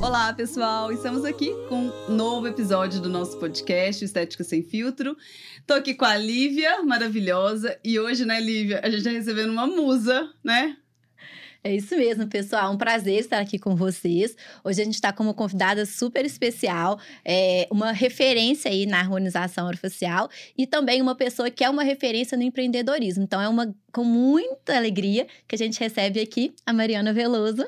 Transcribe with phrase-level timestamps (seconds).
[0.00, 0.92] Olá, pessoal!
[0.92, 5.16] Estamos aqui com um novo episódio do nosso podcast Estética Sem Filtro.
[5.66, 9.66] Tô aqui com a Lívia, maravilhosa, e hoje, né, Lívia, a gente tá recebendo uma
[9.66, 10.76] musa, né?
[11.64, 12.72] É isso mesmo, pessoal.
[12.72, 14.36] Um prazer estar aqui com vocês.
[14.62, 19.66] Hoje a gente está com uma convidada super especial, é, uma referência aí na harmonização
[19.66, 23.24] orofacial e também uma pessoa que é uma referência no empreendedorismo.
[23.24, 27.66] Então é uma com muita alegria que a gente recebe aqui a Mariana Veloso.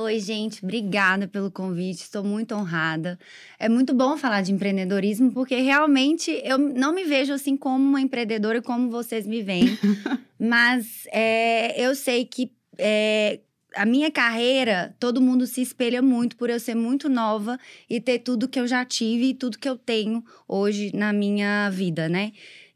[0.00, 3.18] Oi, gente, obrigada pelo convite, estou muito honrada.
[3.58, 8.00] É muito bom falar de empreendedorismo, porque realmente eu não me vejo assim como uma
[8.00, 9.76] empreendedora como vocês me veem.
[10.38, 13.40] mas é, eu sei que é,
[13.74, 17.58] a minha carreira, todo mundo se espelha muito por eu ser muito nova
[17.90, 21.70] e ter tudo que eu já tive e tudo que eu tenho hoje na minha
[21.70, 22.30] vida, né?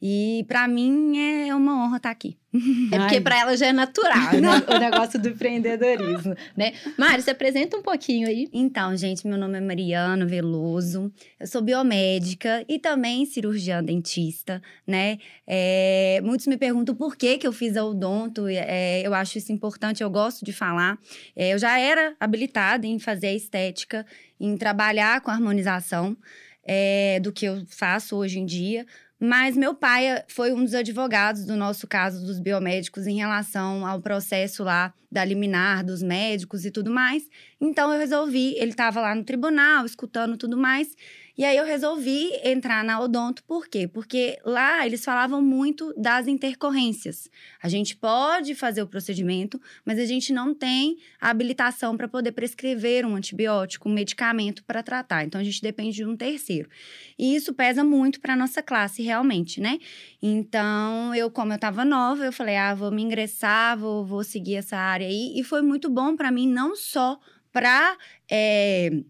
[0.04, 2.36] E para mim é uma honra estar aqui.
[2.90, 4.48] É porque para ela já é natural, né?
[4.68, 6.72] o negócio do empreendedorismo, né?
[6.98, 8.48] Mari, se apresenta um pouquinho aí.
[8.52, 15.18] Então, gente, meu nome é Mariana Veloso, eu sou biomédica e também cirurgiã dentista, né?
[15.46, 19.52] É, muitos me perguntam por que que eu fiz a odonto, é, eu acho isso
[19.52, 20.98] importante, eu gosto de falar.
[21.36, 24.04] É, eu já era habilitada em fazer a estética,
[24.40, 26.16] em trabalhar com a harmonização,
[26.64, 28.86] é, do que eu faço hoje em dia,
[29.24, 33.86] mas meu pai eh, foi um dos advogados do nosso caso dos biomédicos em relação
[33.86, 37.22] ao processo lá da liminar dos médicos e tudo mais.
[37.60, 40.96] Então eu resolvi, ele estava lá no tribunal escutando tudo mais,
[41.36, 43.88] e aí eu resolvi entrar na Odonto, por quê?
[43.88, 47.28] Porque lá eles falavam muito das intercorrências.
[47.62, 53.06] A gente pode fazer o procedimento, mas a gente não tem habilitação para poder prescrever
[53.06, 55.24] um antibiótico, um medicamento para tratar.
[55.24, 56.68] Então a gente depende de um terceiro.
[57.18, 59.78] E isso pesa muito para nossa classe realmente, né?
[60.22, 64.56] Então, eu como eu estava nova, eu falei: "Ah, vou me ingressar, vou, vou seguir
[64.56, 65.32] essa área aí".
[65.38, 67.18] E foi muito bom para mim não só
[67.52, 67.96] para
[68.30, 69.04] é, eh,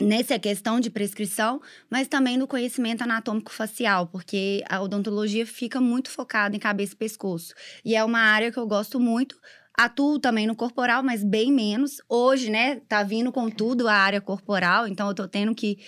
[0.00, 6.10] nessa questão de prescrição, mas também no conhecimento anatômico facial, porque a odontologia fica muito
[6.10, 7.54] focada em cabeça e pescoço.
[7.84, 9.38] E é uma área que eu gosto muito.
[9.78, 12.00] Atuo também no corporal, mas bem menos.
[12.08, 15.78] Hoje, né, tá vindo com tudo a área corporal, então eu tô tendo que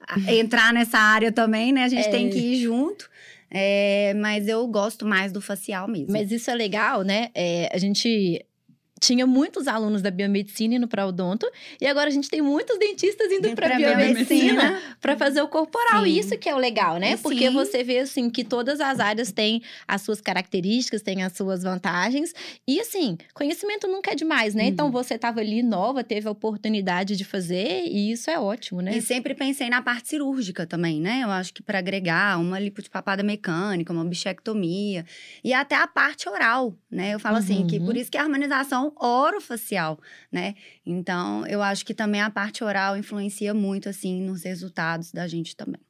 [0.28, 1.84] entrar nessa área também, né?
[1.84, 2.10] A gente é.
[2.10, 3.08] tem que ir junto.
[3.56, 6.10] É, mas eu gosto mais do facial mesmo.
[6.10, 7.30] Mas isso é legal, né?
[7.34, 8.44] É, a gente
[9.04, 11.46] tinha muitos alunos da biomedicina indo para odonto
[11.80, 16.04] e agora a gente tem muitos dentistas indo para biomedicina para fazer o corporal.
[16.04, 16.18] Sim.
[16.18, 17.16] Isso que é o legal, né?
[17.16, 17.22] Sim.
[17.22, 21.62] Porque você vê assim que todas as áreas têm as suas características, têm as suas
[21.62, 22.32] vantagens
[22.66, 24.64] e assim, conhecimento nunca é demais, né?
[24.64, 24.90] Então, uhum.
[24.94, 28.96] Então você estava ali nova, teve a oportunidade de fazer e isso é ótimo, né?
[28.96, 31.20] E sempre pensei na parte cirúrgica também, né?
[31.22, 32.58] Eu acho que para agregar uma
[32.90, 35.06] papada mecânica, uma bichectomia
[35.42, 37.14] e até a parte oral, né?
[37.14, 37.42] Eu falo uhum.
[37.42, 38.00] assim que por uhum.
[38.00, 39.98] isso que a harmonização orofacial,
[40.30, 40.54] né?
[40.84, 45.56] Então, eu acho que também a parte oral influencia muito, assim, nos resultados da gente
[45.56, 45.80] também.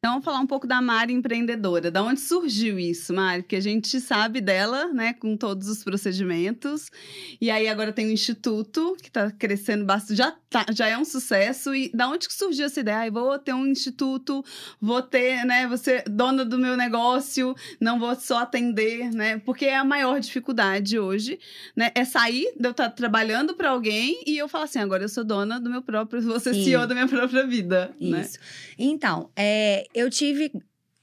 [0.00, 1.90] Então, vamos falar um pouco da Mari empreendedora.
[1.90, 3.42] Da onde surgiu isso, Mari?
[3.42, 6.88] Porque a gente sabe dela, né, com todos os procedimentos.
[7.40, 10.96] E aí agora tem o um instituto que está crescendo bastante, já, tá, já é
[10.96, 11.74] um sucesso.
[11.74, 12.98] E da onde que surgiu essa ideia?
[12.98, 14.44] Ai, vou ter um instituto,
[14.80, 19.38] vou ter, né, vou ser dona do meu negócio, não vou só atender, né?
[19.38, 21.40] Porque é a maior dificuldade hoje,
[21.74, 21.90] né?
[21.92, 25.24] É sair de eu estar trabalhando para alguém e eu falar assim, agora eu sou
[25.24, 28.20] dona do meu próprio, vou ser CEO da minha própria vida, né?
[28.20, 28.38] Isso.
[28.38, 28.46] Né?
[28.78, 30.50] Então, é, eu tive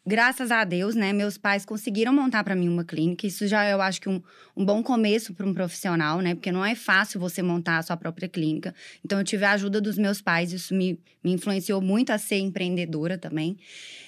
[0.06, 3.26] graças a Deus, né, meus pais conseguiram montar para mim uma clínica.
[3.26, 4.22] Isso já eu acho que um,
[4.56, 6.36] um bom começo para um profissional, né?
[6.36, 8.74] Porque não é fácil você montar a sua própria clínica.
[9.04, 12.38] Então eu tive a ajuda dos meus pais, isso me, me influenciou muito a ser
[12.38, 13.58] empreendedora também.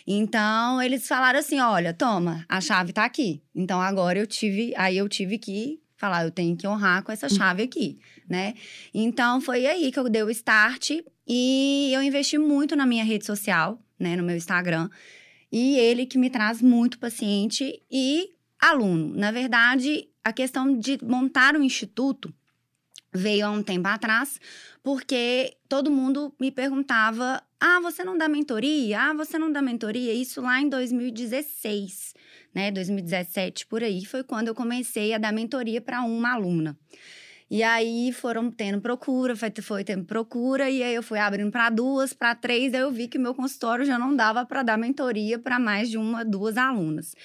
[0.05, 3.41] Então eles falaram assim: olha, toma, a chave tá aqui.
[3.55, 7.27] Então agora eu tive, aí eu tive que falar, eu tenho que honrar com essa
[7.27, 7.97] chave aqui,
[8.29, 8.53] né?
[8.93, 10.91] Então foi aí que eu dei o start
[11.27, 14.89] e eu investi muito na minha rede social né, no meu Instagram.
[15.51, 19.15] E ele que me traz muito paciente e aluno.
[19.15, 22.33] Na verdade, a questão de montar um instituto
[23.13, 24.39] veio há um tempo atrás,
[24.83, 28.99] porque todo mundo me perguntava: ah, você não dá mentoria?
[28.99, 30.13] Ah, você não dá mentoria?
[30.13, 32.13] Isso lá em 2016,
[32.53, 32.71] né?
[32.71, 36.77] 2017 por aí foi quando eu comecei a dar mentoria para uma aluna.
[37.49, 41.69] E aí foram tendo procura, foi, foi tendo procura, e aí eu fui abrindo para
[41.69, 45.39] duas, para três, aí eu vi que meu consultório já não dava para dar mentoria
[45.39, 47.15] para mais de uma, duas alunas.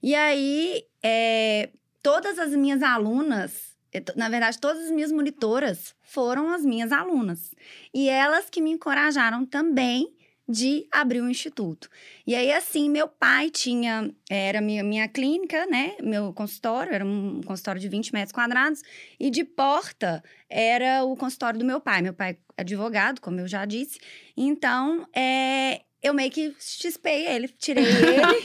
[0.00, 1.70] E aí, é,
[2.02, 3.76] todas as minhas alunas,
[4.16, 7.50] na verdade, todas as minhas monitoras foram as minhas alunas.
[7.92, 10.14] E elas que me encorajaram também
[10.48, 11.88] de abrir um instituto.
[12.26, 15.94] E aí, assim, meu pai tinha, era minha, minha clínica, né?
[16.02, 18.82] Meu consultório, era um consultório de 20 metros quadrados,
[19.18, 22.02] e de porta era o consultório do meu pai.
[22.02, 23.98] Meu pai é advogado, como eu já disse.
[24.36, 28.42] Então, é, eu meio que chispei ele, tirei ele.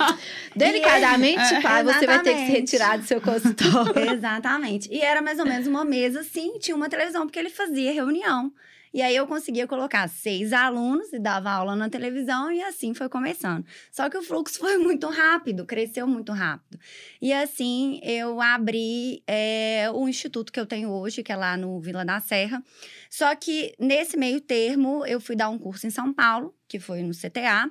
[0.55, 1.61] Delicadamente, ele...
[1.61, 3.97] pai, você vai ter que se retirar do seu consultório.
[4.13, 4.87] Exatamente.
[4.93, 8.53] E era mais ou menos uma mesa assim, tinha uma televisão, porque ele fazia reunião.
[8.97, 13.07] E aí eu conseguia colocar seis alunos e dava aula na televisão e assim foi
[13.07, 13.63] começando.
[13.91, 16.79] Só que o fluxo foi muito rápido, cresceu muito rápido.
[17.21, 21.79] E assim eu abri é, o instituto que eu tenho hoje, que é lá no
[21.79, 22.59] Vila da Serra.
[23.07, 27.03] Só que nesse meio termo eu fui dar um curso em São Paulo, que foi
[27.03, 27.69] no CTA.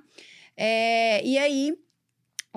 [0.57, 1.75] É, e aí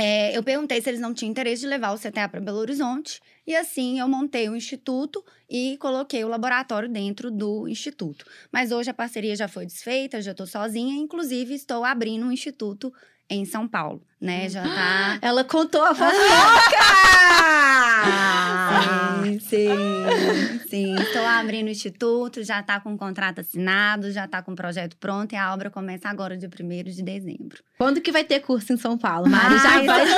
[0.02, 3.20] é, eu perguntei se eles não tinham interesse de levar o CTA para Belo Horizonte.
[3.46, 8.26] E assim eu montei o instituto e coloquei o laboratório dentro do instituto.
[8.50, 12.94] Mas hoje a parceria já foi desfeita, já estou sozinha, inclusive estou abrindo um instituto
[13.30, 14.50] em São Paulo, né?
[14.50, 15.20] Já tá.
[15.22, 16.10] Ela contou a fofoca!
[19.40, 20.96] sim, sim, sim.
[20.96, 24.98] Estou abrindo o instituto, já está com o contrato assinado, já está com o projeto
[24.98, 27.64] pronto e a obra começa agora, dia 1 de dezembro.
[27.78, 29.60] Quando que vai ter curso em São Paulo, Mari?
[29.60, 30.10] já, faz,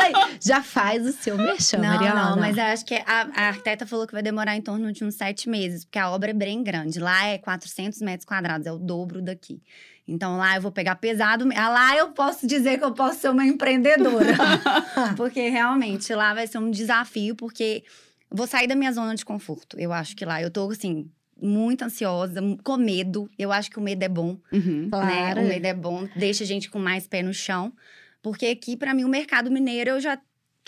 [0.41, 2.29] já faz o seu merchan, não, Mariana.
[2.29, 5.15] Não, mas acho que a, a arquiteta falou que vai demorar em torno de uns
[5.15, 6.99] sete meses, porque a obra é bem grande.
[6.99, 9.61] Lá é 400 metros quadrados, é o dobro daqui.
[10.07, 11.47] Então lá eu vou pegar pesado.
[11.55, 14.35] Ah, lá eu posso dizer que eu posso ser uma empreendedora.
[15.15, 17.83] porque realmente lá vai ser um desafio, porque
[18.29, 19.79] vou sair da minha zona de conforto.
[19.79, 21.09] Eu acho que lá eu tô assim.
[21.43, 23.27] Muito ansiosa, com medo.
[23.35, 24.37] Eu acho que o medo é bom.
[24.53, 24.89] Uhum, né?
[24.91, 25.41] Claro.
[25.41, 27.73] O medo é bom, deixa a gente com mais pé no chão.
[28.21, 30.19] Porque aqui, para mim, o mercado mineiro, eu já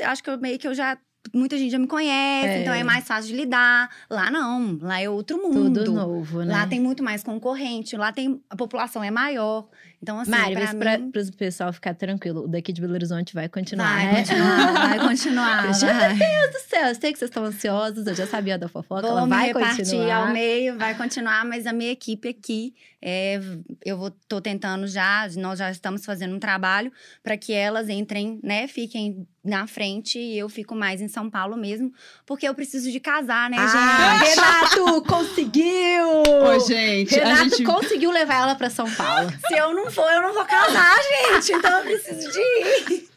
[0.02, 0.98] acho que eu meio que eu já
[1.34, 2.62] muita gente já me conhece, é.
[2.62, 3.90] então é mais fácil de lidar.
[4.10, 5.84] Lá não, lá é outro mundo.
[5.84, 6.54] Tudo novo, né?
[6.54, 9.68] Lá tem muito mais concorrente, lá tem a população é maior.
[10.04, 11.12] Então, assim, Mari, pra mas mim...
[11.12, 14.20] para o pessoal ficar tranquilo, o daqui de Belo Horizonte vai continuar, vai né?
[14.20, 16.14] Continuar, vai continuar, vai.
[16.14, 19.02] Meu Deus do céu, eu sei que vocês estão ansiosos, eu já sabia da fofoca,
[19.02, 20.28] Vou ela vai continuar.
[20.28, 23.40] ao meio, vai continuar, mas a minha equipe aqui, é,
[23.86, 26.92] eu vou, tô tentando já, nós já estamos fazendo um trabalho
[27.24, 31.58] para que elas entrem, né, fiquem na frente e eu fico mais em São Paulo
[31.58, 31.92] mesmo,
[32.26, 34.36] porque eu preciso de casar, né, ah, gente?
[34.36, 36.24] Renato conseguiu!
[36.46, 37.64] Ô, gente, Renato gente...
[37.64, 39.30] conseguiu levar ela para São Paulo.
[39.48, 41.54] Se eu não for, eu não vou casar, gente.
[41.54, 43.10] Então eu preciso de ir.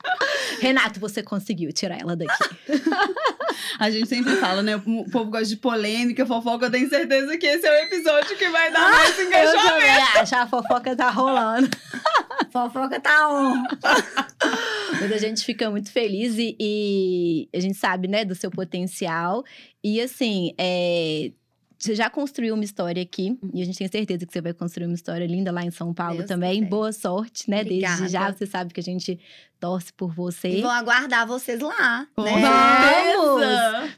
[0.61, 2.45] Renato, você conseguiu tirar ela daqui.
[3.79, 4.77] A gente sempre fala, né?
[4.77, 6.67] O povo gosta de polêmica, fofoca.
[6.67, 10.19] Eu tenho certeza que esse é o episódio que vai dar mais engajamento.
[10.19, 11.69] Eu já a fofoca tá rolando.
[12.53, 13.63] fofoca tá on.
[15.01, 19.45] Mas a gente fica muito feliz e, e, a gente sabe, né, do seu potencial.
[19.83, 21.33] E assim, é
[21.79, 24.87] você já construiu uma história aqui e a gente tem certeza que você vai construir
[24.87, 26.65] uma história linda lá em São Paulo Deus também.
[26.65, 27.61] Boa sorte, né?
[27.61, 27.97] Obrigada.
[27.99, 29.19] Desde já você sabe que a gente
[29.61, 30.49] torce por você.
[30.49, 32.07] E vou aguardar vocês lá.
[32.19, 32.43] né?
[33.15, 33.43] Vamos!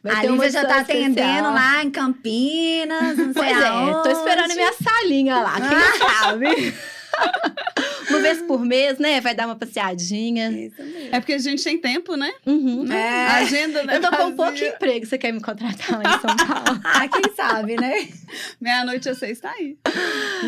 [0.03, 1.53] Vai a Lívia já tá atendendo especial.
[1.55, 3.91] lá em Campinas, não sei Pois aonde.
[3.91, 6.75] é, tô esperando minha salinha lá, quem sabe?
[8.11, 9.21] uma vez por mês, né?
[9.21, 10.51] Vai dar uma passeadinha.
[10.51, 11.09] Isso mesmo.
[11.15, 12.31] É porque a gente tem tempo, né?
[12.47, 12.91] Uhum.
[12.93, 13.27] É.
[13.27, 13.97] A agenda, né?
[13.97, 15.05] Eu tô com um pouco de emprego.
[15.07, 16.81] Você quer me contratar lá em São Paulo?
[16.85, 18.09] ah, quem sabe, né?
[18.61, 19.77] Meia-noite às seis tá aí.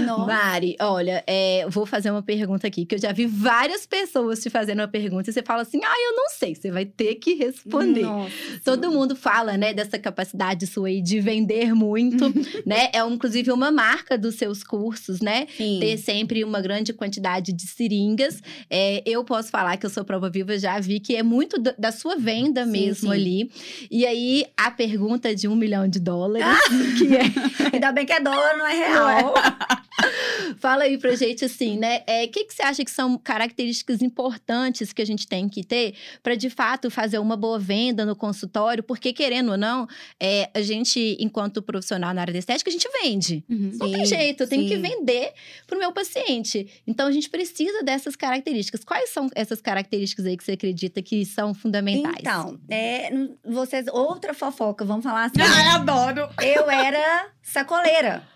[0.04, 0.26] Nossa.
[0.26, 4.50] Mari, olha, é, vou fazer uma pergunta aqui, que eu já vi várias pessoas te
[4.50, 7.34] fazendo uma pergunta e você fala assim: ah, eu não sei, você vai ter que
[7.34, 8.02] responder.
[8.02, 8.34] Nossa.
[8.64, 12.24] Todo mundo fala, né, dessa capacidade sua aí de vender muito,
[12.66, 12.90] né?
[12.92, 15.46] É inclusive uma marca dos seus cursos, né?
[15.56, 15.78] Sim.
[15.80, 18.42] Ter sempre uma grande quantidade de seringas.
[18.68, 21.92] É, eu posso falar que eu sou prova viva, já vi que é muito da,
[21.92, 23.14] sua venda Sim, mesmo sim.
[23.14, 23.50] ali.
[23.90, 26.46] E aí, a pergunta de um milhão de dólares,
[26.96, 27.22] que é
[27.72, 29.34] Ainda bem que é dólar, não é real.
[30.58, 31.98] Fala aí pra gente assim, né?
[31.98, 35.62] O é, que, que você acha que são características importantes que a gente tem que
[35.64, 38.82] ter para de fato fazer uma boa venda no consultório?
[38.82, 39.86] Porque, querendo ou não,
[40.18, 43.44] é, a gente, enquanto profissional na área da estética, a gente vende.
[43.48, 43.72] Uhum.
[43.74, 44.82] Não tem jeito, eu tenho que sim.
[44.82, 45.32] vender
[45.66, 46.82] pro meu paciente.
[46.86, 48.84] Então a gente precisa dessas características.
[48.84, 52.16] Quais são essas características aí que você acredita que são fundamentais?
[52.20, 53.10] Então, é,
[53.44, 55.40] vocês, outra fofoca, vamos falar assim.
[55.40, 56.28] Ai, adoro!
[56.42, 58.26] Eu era sacoleira.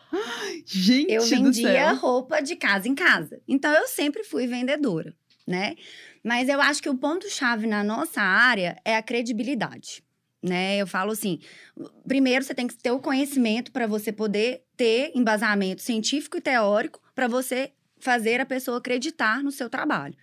[0.64, 3.40] Gente Eu vendia roupa de casa em casa.
[3.48, 5.14] Então, eu sempre fui vendedora,
[5.46, 5.74] né?
[6.22, 10.02] Mas eu acho que o ponto-chave na nossa área é a credibilidade.
[10.42, 10.76] Né?
[10.76, 11.40] Eu falo assim:
[12.06, 17.00] primeiro você tem que ter o conhecimento para você poder ter embasamento científico e teórico
[17.14, 17.72] para você
[18.04, 20.14] fazer a pessoa acreditar no seu trabalho.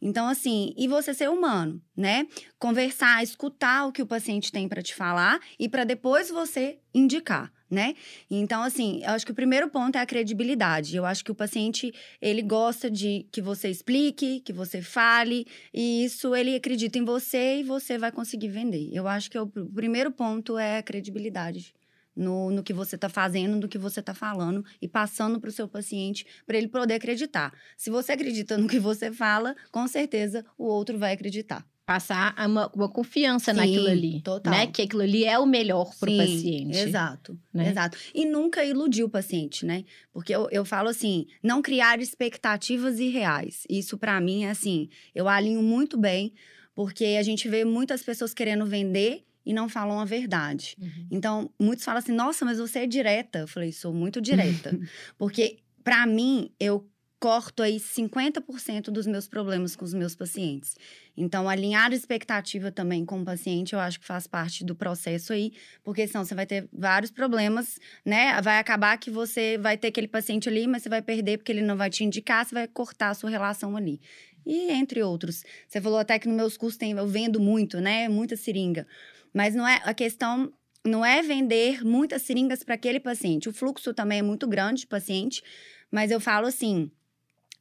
[0.00, 2.26] Então, assim, e você ser humano, né?
[2.58, 7.50] Conversar, escutar o que o paciente tem para te falar e para depois você indicar
[7.70, 7.94] né?
[8.28, 10.96] Então, assim, eu acho que o primeiro ponto é a credibilidade.
[10.96, 16.04] Eu acho que o paciente, ele gosta de que você explique, que você fale, e
[16.04, 18.90] isso ele acredita em você e você vai conseguir vender.
[18.92, 21.72] Eu acho que o primeiro ponto é a credibilidade.
[22.14, 25.52] No, no que você está fazendo, no que você está falando e passando para o
[25.52, 27.52] seu paciente para ele poder acreditar.
[27.76, 32.70] Se você acredita no que você fala, com certeza o outro vai acreditar passar uma,
[32.72, 34.22] uma confiança Sim, naquilo ali.
[34.22, 34.52] Total.
[34.52, 34.66] Né?
[34.68, 36.78] Que aquilo ali é o melhor para o paciente.
[36.78, 37.36] Exato.
[37.52, 37.68] Né?
[37.68, 37.98] Exato.
[38.14, 39.84] E nunca iludir o paciente, né?
[40.12, 43.64] Porque eu, eu falo assim: não criar expectativas irreais.
[43.68, 46.32] Isso, para mim, é assim, eu alinho muito bem,
[46.76, 50.76] porque a gente vê muitas pessoas querendo vender e não falam a verdade.
[50.80, 51.06] Uhum.
[51.10, 53.40] Então, muitos falam assim: nossa, mas você é direta.
[53.40, 54.78] Eu falei: sou muito direta.
[55.18, 56.88] porque, para mim, eu
[57.20, 60.74] corto aí 50% dos meus problemas com os meus pacientes.
[61.14, 65.34] Então, alinhar a expectativa também com o paciente, eu acho que faz parte do processo
[65.34, 65.52] aí,
[65.84, 68.40] porque senão você vai ter vários problemas, né?
[68.40, 71.60] Vai acabar que você vai ter aquele paciente ali, mas você vai perder porque ele
[71.60, 74.00] não vai te indicar, você vai cortar a sua relação ali.
[74.46, 75.44] E entre outros.
[75.68, 78.08] Você falou até que nos meus cursos tem, eu vendo muito, né?
[78.08, 78.86] Muita seringa.
[79.32, 80.52] Mas não é a questão
[80.84, 83.48] não é vender muitas seringas para aquele paciente.
[83.48, 85.42] O fluxo também é muito grande de paciente,
[85.90, 86.90] mas eu falo assim,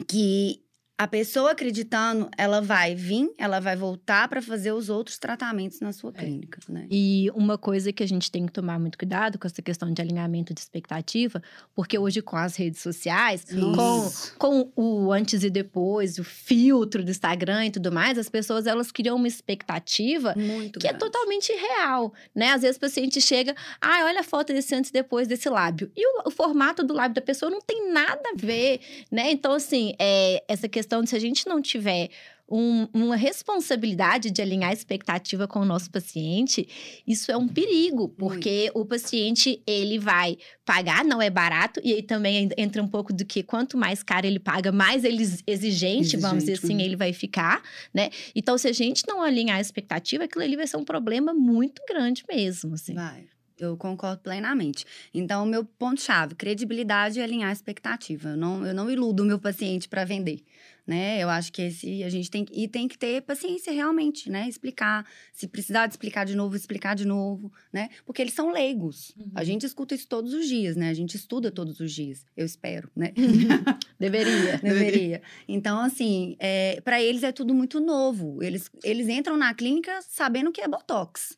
[0.08, 0.64] que
[1.00, 5.94] a pessoa acreditando, ela vai vir, ela vai voltar para fazer os outros tratamentos na
[5.94, 6.20] sua é.
[6.20, 6.88] clínica, né?
[6.92, 10.02] E uma coisa que a gente tem que tomar muito cuidado com essa questão de
[10.02, 11.42] alinhamento de expectativa,
[11.74, 17.12] porque hoje com as redes sociais, com, com o antes e depois, o filtro do
[17.12, 21.06] Instagram e tudo mais, as pessoas elas criam uma expectativa muito que é grande.
[21.06, 22.50] é totalmente real, né?
[22.50, 25.90] Às vezes o paciente chega, ah, olha a foto desse antes e depois desse lábio.
[25.96, 29.32] E o, o formato do lábio da pessoa não tem nada a ver, né?
[29.32, 32.10] Então, assim, é, essa questão questão de se a gente não tiver
[32.52, 36.68] um, uma responsabilidade de alinhar a expectativa com o nosso paciente,
[37.06, 38.80] isso é um perigo, porque Muito.
[38.80, 43.24] o paciente ele vai pagar, não é barato, e aí também entra um pouco do
[43.24, 47.14] que quanto mais caro ele paga, mais ele exigente, exigente vamos dizer assim, ele vai
[47.14, 47.62] ficar,
[47.94, 48.10] né?
[48.36, 51.84] Então, se a gente não alinhar a expectativa, aquilo ali vai ser um problema muito
[51.88, 52.96] grande mesmo, assim.
[52.96, 53.28] Vai.
[53.60, 54.86] Eu concordo plenamente.
[55.14, 58.30] Então, o meu ponto-chave, credibilidade e alinhar a expectativa.
[58.30, 60.42] Eu não, eu não iludo o meu paciente para vender
[60.90, 61.22] né?
[61.22, 64.50] Eu acho que esse a gente tem e tem que ter paciência realmente, né?
[64.50, 67.90] Explicar, se precisar de explicar de novo, explicar de novo, né?
[68.08, 69.14] Porque eles são leigos.
[69.16, 69.30] Uhum.
[69.36, 70.90] A gente escuta isso todos os dias, né?
[70.90, 72.26] A gente estuda todos os dias.
[72.36, 73.14] Eu espero, né?
[74.00, 74.58] Deveria.
[74.64, 75.22] Deveria.
[75.48, 78.42] Então, assim, é, para eles é tudo muito novo.
[78.42, 81.38] Eles, eles entram na clínica sabendo que é botox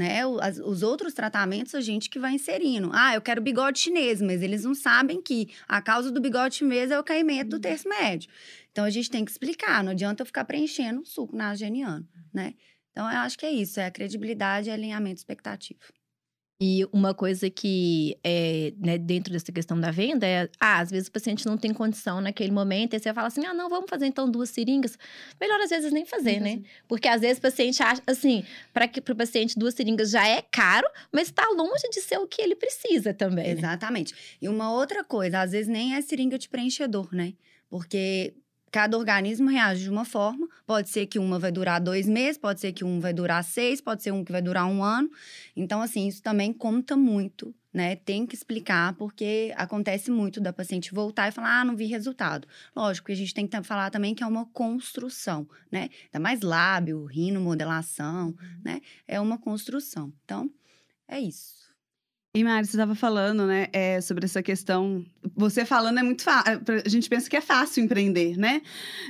[0.00, 0.24] né?
[0.26, 2.90] Os, os outros tratamentos a gente que vai inserindo.
[2.92, 6.90] Ah, eu quero bigode chinês, mas eles não sabem que a causa do bigode chinês
[6.90, 7.60] é o caimento do uhum.
[7.60, 8.30] terço médio.
[8.70, 12.54] Então a gente tem que explicar, não adianta eu ficar preenchendo suco nasogeniano, né?
[12.90, 15.80] Então eu acho que é isso, é a credibilidade e alinhamento expectativo.
[16.62, 21.08] E uma coisa que é né, dentro dessa questão da venda é, ah, às vezes
[21.08, 24.04] o paciente não tem condição naquele momento, e você fala assim, ah, não, vamos fazer
[24.04, 24.98] então duas seringas.
[25.40, 26.42] Melhor às vezes nem fazer, uhum.
[26.42, 26.62] né?
[26.86, 30.86] Porque às vezes o paciente acha, assim, para o paciente duas seringas já é caro,
[31.10, 33.46] mas está longe de ser o que ele precisa também.
[33.46, 33.52] Né?
[33.52, 34.14] Exatamente.
[34.42, 37.32] E uma outra coisa, às vezes nem é seringa de preenchedor, né?
[37.70, 38.34] Porque
[38.70, 40.48] Cada organismo reage de uma forma.
[40.64, 43.80] Pode ser que uma vai durar dois meses, pode ser que um vai durar seis,
[43.80, 45.10] pode ser um que vai durar um ano.
[45.56, 47.96] Então, assim, isso também conta muito, né?
[47.96, 52.46] Tem que explicar, porque acontece muito da paciente voltar e falar, ah, não vi resultado.
[52.74, 55.88] Lógico que a gente tem que falar também que é uma construção, né?
[56.04, 58.60] Ainda mais lábio, rino, modelação, uhum.
[58.64, 58.80] né?
[59.08, 60.12] É uma construção.
[60.24, 60.48] Então,
[61.08, 61.59] é isso.
[62.32, 65.04] E Mari, você estava falando, né, é, sobre essa questão.
[65.34, 66.60] Você falando é muito fácil.
[66.84, 68.62] A gente pensa que é fácil empreender, né?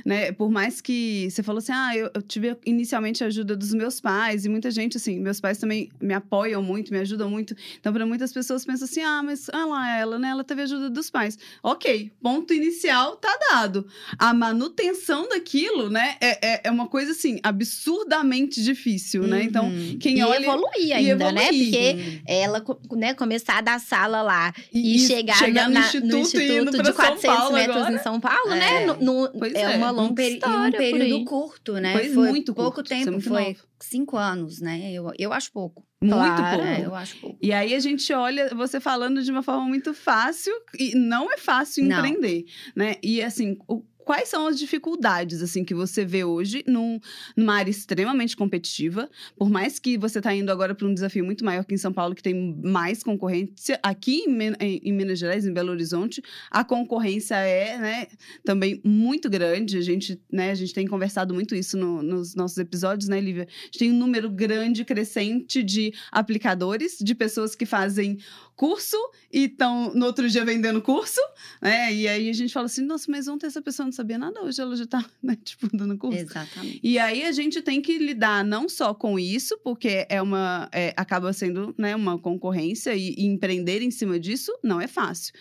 [0.03, 0.31] né?
[0.31, 4.01] Por mais que você falou assim, ah, eu, eu, tive inicialmente a ajuda dos meus
[4.01, 7.55] pais e muita gente, assim, meus pais também me apoiam muito, me ajudam muito.
[7.79, 10.29] Então, para muitas pessoas pensam assim, ah, mas ah lá, ela, né?
[10.29, 11.37] Ela teve ajuda dos pais.
[11.61, 13.85] Ok, ponto inicial tá dado.
[14.17, 19.43] A manutenção daquilo, né, é, é, é uma coisa assim absurdamente difícil, né?
[19.43, 19.99] Então, uhum.
[19.99, 21.33] quem e olha evoluir ainda, e evoluir.
[21.33, 21.47] né?
[21.49, 23.10] Porque ela, né?
[23.13, 27.51] Começar da sala lá e, e chegar, chegar no, na, Instituto, no instituto de 400
[27.51, 27.93] metros agora.
[27.95, 28.83] em São Paulo, né?
[28.83, 28.85] é.
[28.85, 28.93] né?
[28.99, 30.67] No, no é, é, uma longa um história.
[30.67, 31.93] um período curto, né?
[31.93, 33.59] Foi, foi muito pouco curto, tempo, foi novo.
[33.79, 34.91] cinco anos, né?
[34.91, 35.85] Eu, eu acho pouco.
[36.01, 36.67] Muito claro, pouco.
[36.67, 37.37] É, eu acho pouco.
[37.41, 41.37] E aí a gente olha você falando de uma forma muito fácil e não é
[41.37, 41.97] fácil não.
[41.97, 42.95] empreender, né?
[43.03, 46.99] E assim, o quais são as dificuldades, assim, que você vê hoje num,
[47.33, 49.09] numa área extremamente competitiva?
[49.37, 51.93] Por mais que você está indo agora para um desafio muito maior que em São
[51.93, 53.79] Paulo, que tem mais concorrência.
[53.81, 58.07] Aqui em, em, em, Minas Gerais, em Belo Horizonte, a concorrência é, né,
[58.43, 59.77] também muito grande.
[59.77, 63.47] A gente, né, a gente tem conversado muito isso no, nos nossos episódios, né, Lívia?
[63.49, 68.17] A gente tem um número grande, crescente de aplicadores, de pessoas que fazem
[68.61, 68.95] curso
[69.33, 71.19] e estão no outro dia vendendo curso,
[71.59, 71.91] né?
[71.91, 74.61] E aí a gente fala assim, nossa, mas ontem essa pessoa não sabia nada, hoje
[74.61, 76.19] ela já tá, né, tipo, dando curso.
[76.19, 76.79] Exatamente.
[76.83, 80.93] E aí a gente tem que lidar não só com isso, porque é uma, é,
[80.95, 85.33] acaba sendo, né, uma concorrência e, e, empreender em cima disso não é fácil.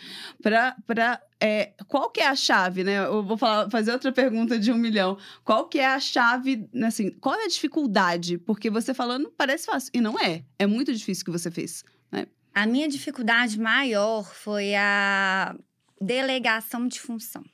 [0.42, 3.04] Para é, qual que é a chave, né?
[3.04, 5.18] Eu vou falar, fazer outra pergunta de um milhão.
[5.44, 8.38] Qual que é a chave, assim, qual é a dificuldade?
[8.38, 10.42] Porque você falando parece fácil, e não é.
[10.58, 12.24] É muito difícil o que você fez, né?
[12.54, 15.56] A minha dificuldade maior foi a
[16.00, 17.44] delegação de função,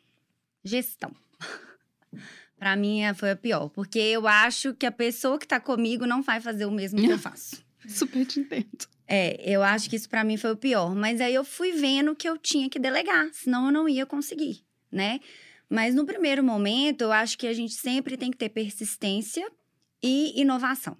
[0.64, 1.14] gestão.
[2.58, 6.06] Para mim é, foi a pior, porque eu acho que a pessoa que está comigo
[6.06, 7.62] não vai fazer o mesmo que eu faço.
[7.86, 8.86] Super te entendo.
[9.06, 12.16] É, eu acho que isso para mim foi o pior, mas aí eu fui vendo
[12.16, 15.20] que eu tinha que delegar, senão eu não ia conseguir, né?
[15.68, 19.48] Mas no primeiro momento, eu acho que a gente sempre tem que ter persistência
[20.02, 20.96] e inovação.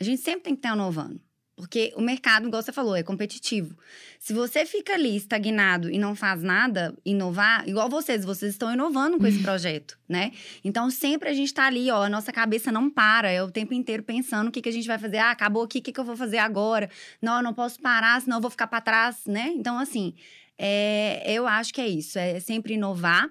[0.00, 1.20] A gente sempre tem que estar inovando.
[1.58, 3.76] Porque o mercado, igual você falou, é competitivo.
[4.20, 9.18] Se você fica ali estagnado e não faz nada, inovar, igual vocês, vocês estão inovando
[9.18, 10.30] com esse projeto, né?
[10.62, 13.74] Então, sempre a gente está ali, ó, a nossa cabeça não para, é o tempo
[13.74, 15.18] inteiro pensando o que, que a gente vai fazer.
[15.18, 16.88] Ah, acabou aqui, o que, que eu vou fazer agora?
[17.20, 19.52] Não, eu não posso parar, senão eu vou ficar para trás, né?
[19.56, 20.14] Então, assim,
[20.56, 23.28] é, eu acho que é isso, é sempre inovar.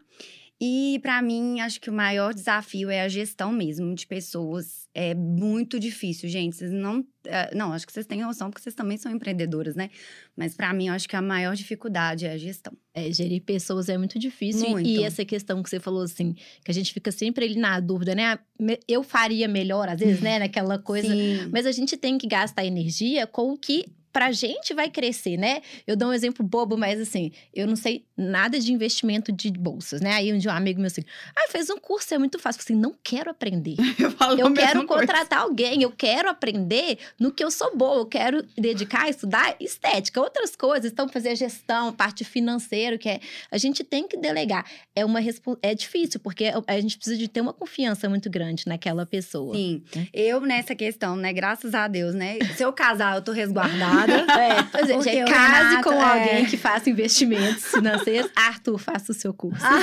[0.59, 4.87] E para mim, acho que o maior desafio é a gestão mesmo de pessoas.
[4.91, 6.55] É muito difícil, gente.
[6.55, 7.05] Vocês não.
[7.25, 9.91] Eh, não, acho que vocês têm noção, porque vocês também são empreendedoras, né?
[10.35, 12.73] Mas para mim, acho que a maior dificuldade é a gestão.
[12.91, 14.67] É, gerir pessoas é muito difícil.
[14.67, 14.89] Muito.
[14.89, 16.33] E essa questão que você falou, assim,
[16.65, 18.39] que a gente fica sempre ali na dúvida, né?
[18.87, 20.39] Eu faria melhor, às vezes, né?
[20.39, 21.07] Naquela coisa.
[21.07, 21.49] Sim.
[21.51, 23.85] Mas a gente tem que gastar energia com o que
[24.17, 25.61] pra gente vai crescer, né?
[25.85, 30.01] Eu dou um exemplo bobo, mas assim, eu não sei nada de investimento de bolsas,
[30.01, 30.13] né?
[30.13, 31.03] Aí um dia um amigo meu assim,
[31.35, 32.59] ah, fez um curso, é muito fácil.
[32.59, 33.75] Eu assim, não quero aprender.
[33.99, 35.43] eu, eu quero contratar coisa.
[35.43, 40.19] alguém, eu quero aprender no que eu sou boa, eu quero dedicar a estudar estética,
[40.19, 43.19] outras coisas, então fazer a gestão, parte financeira, que é,
[43.51, 44.65] a gente tem que delegar.
[44.95, 45.19] É uma
[45.61, 49.55] é difícil, porque a gente precisa de ter uma confiança muito grande naquela pessoa.
[49.55, 49.83] Sim.
[49.95, 50.07] Né?
[50.11, 52.39] Eu nessa questão, né, graças a Deus, né?
[52.55, 56.03] Se eu casar, eu tô resguardada É, pois é, gente, case Renato, com é...
[56.03, 58.31] alguém que faça investimentos financeiros.
[58.35, 59.65] Arthur, faça o seu curso.
[59.65, 59.79] Ah.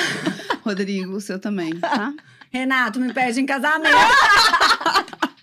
[0.63, 2.13] Rodrigo, o seu também, tá?
[2.51, 3.95] Renato, me pede em casamento.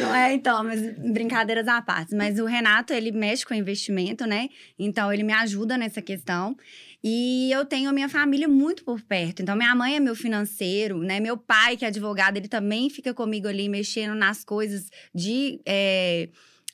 [0.00, 2.14] Não é, então, mas brincadeiras à parte.
[2.14, 4.48] Mas o Renato, ele mexe com investimento, né?
[4.78, 6.56] Então, ele me ajuda nessa questão.
[7.02, 9.42] E eu tenho a minha família muito por perto.
[9.42, 11.20] Então, minha mãe é meu financeiro, né?
[11.20, 15.60] Meu pai, que é advogado, ele também fica comigo ali, mexendo nas coisas de.
[15.64, 16.28] É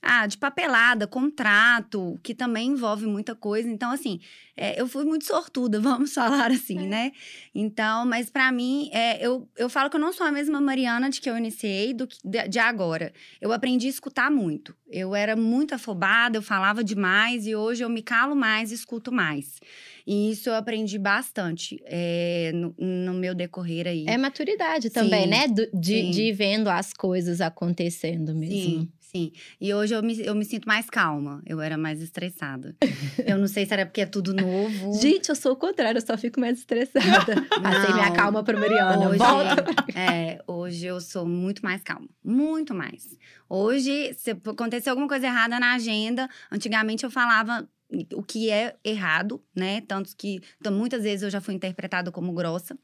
[0.06, 3.68] ah, de papelada, contrato, que também envolve muita coisa.
[3.68, 4.20] Então, assim,
[4.56, 6.86] é, eu fui muito sortuda, vamos falar assim, é.
[6.86, 7.12] né?
[7.54, 11.10] Então, mas para mim, é, eu, eu falo que eu não sou a mesma Mariana
[11.10, 13.12] de que eu iniciei do que de, de, agora.
[13.40, 14.74] Eu aprendi a escutar muito.
[14.88, 19.10] Eu era muito afobada, eu falava demais e hoje eu me calo mais e escuto
[19.10, 19.60] mais.
[20.06, 24.04] E isso eu aprendi bastante é, no, no, meu decorrer aí.
[24.06, 25.48] É maturidade também, sim, né?
[25.48, 28.54] Do, de, de vendo as coisas acontecendo mesmo.
[28.54, 29.32] Sim, sim.
[29.60, 31.42] E hoje eu me, eu me sinto mais calma.
[31.44, 32.76] Eu era mais estressada.
[33.26, 34.92] eu não sei se era porque é tudo novo.
[35.00, 37.42] Gente, eu sou o contrário, eu só fico mais estressada.
[37.60, 39.08] Passei minha calma pra Mariana.
[39.08, 39.64] Hoje, Volta.
[39.92, 42.08] É, hoje eu sou muito mais calma.
[42.24, 43.18] Muito mais.
[43.48, 47.68] Hoje, se acontecer alguma coisa errada na agenda, antigamente eu falava
[48.14, 49.81] o que é errado, né?
[49.83, 52.77] Tanto que então, muitas vezes eu já fui interpretada como grossa.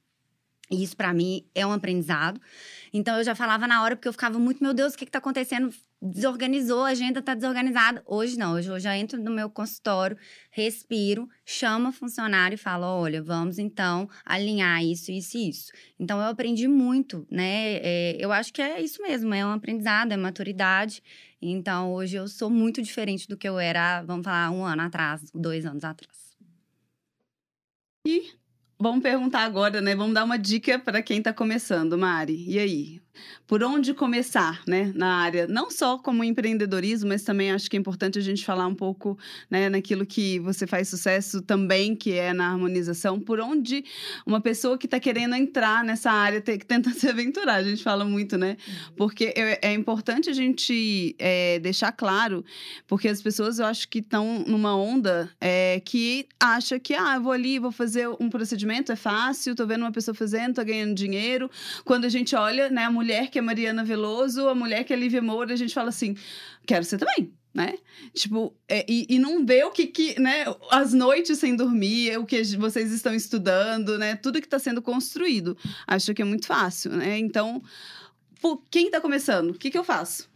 [0.72, 2.40] E isso para mim é um aprendizado.
[2.94, 5.11] Então eu já falava na hora porque eu ficava muito, meu Deus, o que que
[5.11, 5.70] tá acontecendo?
[6.00, 8.02] Desorganizou, a agenda tá desorganizada.
[8.06, 10.16] Hoje não, hoje eu já entro no meu consultório,
[10.50, 15.72] respiro, chamo o funcionário e falo: olha, vamos então alinhar isso, isso e isso.
[16.00, 17.76] Então eu aprendi muito, né?
[17.82, 21.02] É, eu acho que é isso mesmo, é um aprendizado, é maturidade.
[21.40, 25.30] Então, hoje eu sou muito diferente do que eu era, vamos falar, um ano atrás,
[25.35, 26.32] dois anos atrás.
[28.06, 28.41] E
[28.83, 29.95] vamos perguntar agora, né?
[29.95, 32.45] Vamos dar uma dica para quem está começando, Mari.
[32.49, 33.01] E aí?
[33.46, 37.81] Por onde começar, né, na área, não só como empreendedorismo, mas também acho que é
[37.81, 39.18] importante a gente falar um pouco,
[39.51, 43.85] né, naquilo que você faz sucesso também, que é na harmonização, por onde
[44.25, 47.83] uma pessoa que está querendo entrar nessa área tem que tentar se aventurar, a gente
[47.83, 48.94] fala muito, né, uhum.
[48.96, 52.44] porque é, é importante a gente é, deixar claro,
[52.87, 57.33] porque as pessoas eu acho que estão numa onda é, que acha que, ah, vou
[57.33, 61.51] ali, vou fazer um procedimento, é fácil, tô vendo uma pessoa fazendo, tô ganhando dinheiro,
[61.85, 64.97] quando a gente olha, né, a mulher que é Mariana Veloso, a mulher que é
[64.97, 66.17] Lívia Moura, a gente fala assim:
[66.67, 67.75] quero ser também né?
[68.15, 70.45] Tipo, é, e, e não vê o que, que, né?
[70.71, 74.17] As noites sem dormir, o que vocês estão estudando, né?
[74.17, 75.57] Tudo que está sendo construído.
[75.87, 77.19] Acho que é muito fácil, né?
[77.19, 77.62] Então,
[78.41, 79.51] por, quem está começando?
[79.51, 80.31] O que, que eu faço?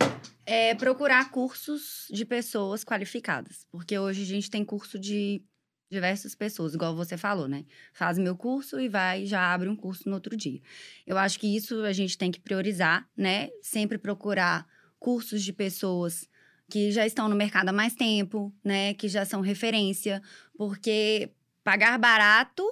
[0.45, 3.67] É procurar cursos de pessoas qualificadas.
[3.71, 5.43] Porque hoje a gente tem curso de
[5.91, 7.65] diversas pessoas, igual você falou, né?
[7.93, 10.61] Faz meu curso e vai já abre um curso no outro dia.
[11.07, 13.51] Eu acho que isso a gente tem que priorizar, né?
[13.63, 14.67] Sempre procurar
[14.99, 16.29] cursos de pessoas
[16.69, 18.95] que já estão no mercado há mais tempo, né?
[18.95, 20.21] Que já são referência,
[20.57, 21.31] porque
[21.63, 22.65] pagar barato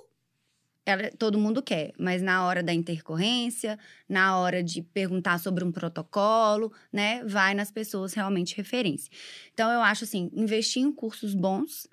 [0.87, 5.73] ela, todo mundo quer, mas na hora da intercorrência, na hora de perguntar sobre um
[5.73, 9.11] protocolo, né, vai nas pessoas realmente referência.
[9.53, 11.89] Então eu acho assim, investir em cursos bons,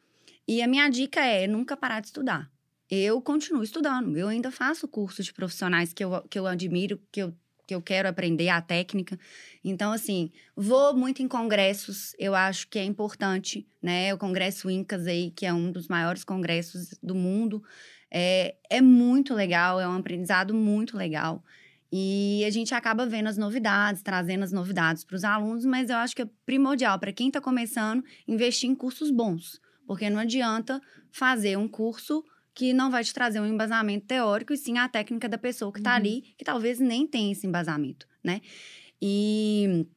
[0.48, 2.50] e a minha dica é nunca parar de estudar.
[2.90, 7.22] Eu continuo estudando, eu ainda faço curso de profissionais que eu, que eu admiro, que
[7.22, 7.34] eu,
[7.66, 9.18] que eu quero aprender a técnica.
[9.64, 14.14] Então, assim, vou muito em congressos, eu acho que é importante, né?
[14.14, 17.64] O Congresso Incas aí, que é um dos maiores congressos do mundo,
[18.12, 21.42] é, é muito legal, é um aprendizado muito legal.
[21.94, 25.98] E a gente acaba vendo as novidades, trazendo as novidades para os alunos, mas eu
[25.98, 29.60] acho que é primordial para quem está começando investir em cursos bons.
[29.86, 34.58] Porque não adianta fazer um curso que não vai te trazer um embasamento teórico, e
[34.58, 35.98] sim a técnica da pessoa que está uhum.
[35.98, 38.42] ali, que talvez nem tenha esse embasamento, né?
[39.02, 39.88] E,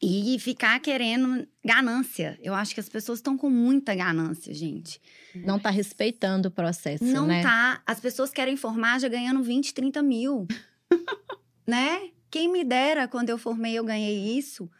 [0.00, 2.38] e ficar querendo ganância.
[2.42, 5.00] Eu acho que as pessoas estão com muita ganância, gente.
[5.34, 7.36] Não está respeitando o processo, não né?
[7.36, 7.82] Não tá.
[7.86, 10.46] As pessoas querem formar já ganhando 20, 30 mil,
[11.66, 12.10] né?
[12.30, 14.70] Quem me dera, quando eu formei, eu ganhei isso.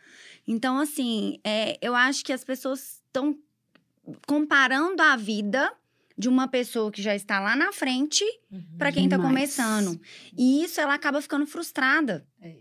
[0.46, 3.38] Então, assim, é, eu acho que as pessoas estão
[4.26, 5.72] comparando a vida
[6.16, 10.00] de uma pessoa que já está lá na frente uhum, para quem está começando.
[10.36, 12.26] E isso ela acaba ficando frustrada.
[12.40, 12.56] É.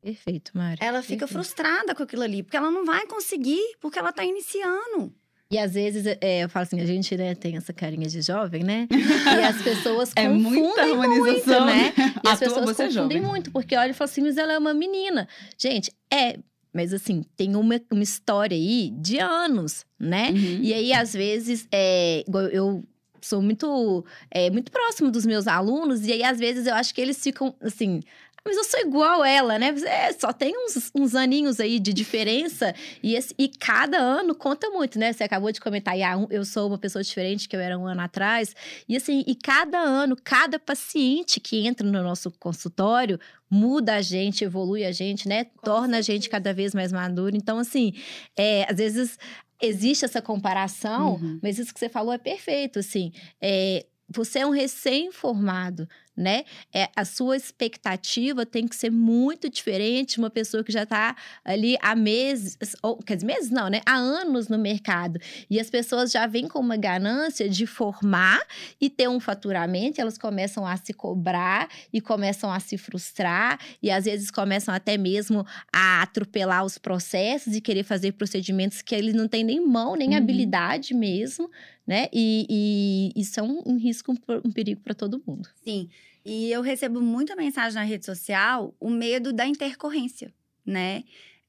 [0.00, 0.78] Perfeito, Mari.
[0.80, 1.32] Ela fica Perfeito.
[1.32, 5.14] frustrada com aquilo ali, porque ela não vai conseguir, porque ela está iniciando.
[5.48, 8.64] E às vezes, é, eu falo assim, a gente né, tem essa carinha de jovem,
[8.64, 8.88] né?
[9.38, 11.92] E as pessoas é confundem muito, né?
[12.24, 14.72] E as pessoas é confundem muito, porque olha e fala assim, mas ela é uma
[14.72, 15.28] menina.
[15.58, 16.38] Gente, é
[16.72, 20.30] mas assim, tem uma, uma história aí de anos, né?
[20.30, 20.60] Uhum.
[20.62, 22.82] E aí, às vezes, é, eu
[23.20, 27.00] sou muito, é, muito próximo dos meus alunos, e aí, às vezes, eu acho que
[27.00, 28.00] eles ficam assim
[28.44, 29.74] mas eu sou igual ela, né?
[29.86, 34.68] É, só tem uns, uns aninhos aí de diferença e, esse, e cada ano conta
[34.70, 35.12] muito, né?
[35.12, 38.00] Você acabou de comentar, ah, eu sou uma pessoa diferente que eu era um ano
[38.00, 38.54] atrás.
[38.88, 44.44] E assim, e cada ano, cada paciente que entra no nosso consultório muda a gente,
[44.44, 45.44] evolui a gente, né?
[45.62, 47.36] Torna a gente cada vez mais maduro.
[47.36, 47.92] Então, assim,
[48.36, 49.18] é, às vezes
[49.62, 51.38] existe essa comparação, uhum.
[51.40, 53.12] mas isso que você falou é perfeito, assim.
[53.40, 56.44] É, você é um recém-formado, né?
[56.72, 61.16] É, a sua expectativa tem que ser muito diferente de uma pessoa que já está
[61.44, 63.80] ali há meses, ou quer dizer, meses não, né?
[63.86, 65.18] Há anos no mercado.
[65.48, 68.40] E as pessoas já vêm com uma ganância de formar
[68.80, 73.90] e ter um faturamento, elas começam a se cobrar e começam a se frustrar, e
[73.90, 79.14] às vezes começam até mesmo a atropelar os processos e querer fazer procedimentos que eles
[79.14, 80.16] não têm nem mão, nem uhum.
[80.16, 81.50] habilidade mesmo,
[81.86, 82.08] né?
[82.12, 84.14] E, e é um, um risco,
[84.44, 85.48] um perigo para todo mundo.
[85.64, 85.88] Sim.
[86.24, 90.32] E eu recebo muita mensagem na rede social, o medo da intercorrência,
[90.64, 91.02] né?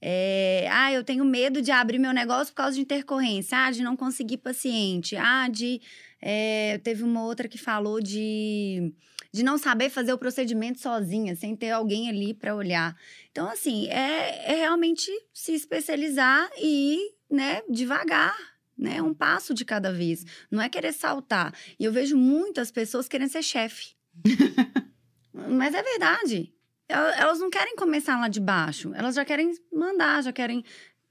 [0.05, 3.57] É, ah, eu tenho medo de abrir meu negócio por causa de intercorrência.
[3.57, 5.15] Ah, de não conseguir paciente.
[5.15, 5.79] Ah, de.
[6.21, 8.93] É, teve uma outra que falou de,
[9.31, 12.97] de não saber fazer o procedimento sozinha, sem ter alguém ali para olhar.
[13.31, 18.35] Então, assim, é, é realmente se especializar e ir, né, devagar,
[18.77, 19.01] né?
[19.01, 20.25] Um passo de cada vez.
[20.49, 21.53] Não é querer saltar.
[21.79, 23.95] E eu vejo muitas pessoas querendo ser chefe.
[25.33, 26.53] Mas é verdade.
[26.87, 28.93] Elas não querem começar lá de baixo.
[28.93, 30.63] Elas já querem mandar, já querem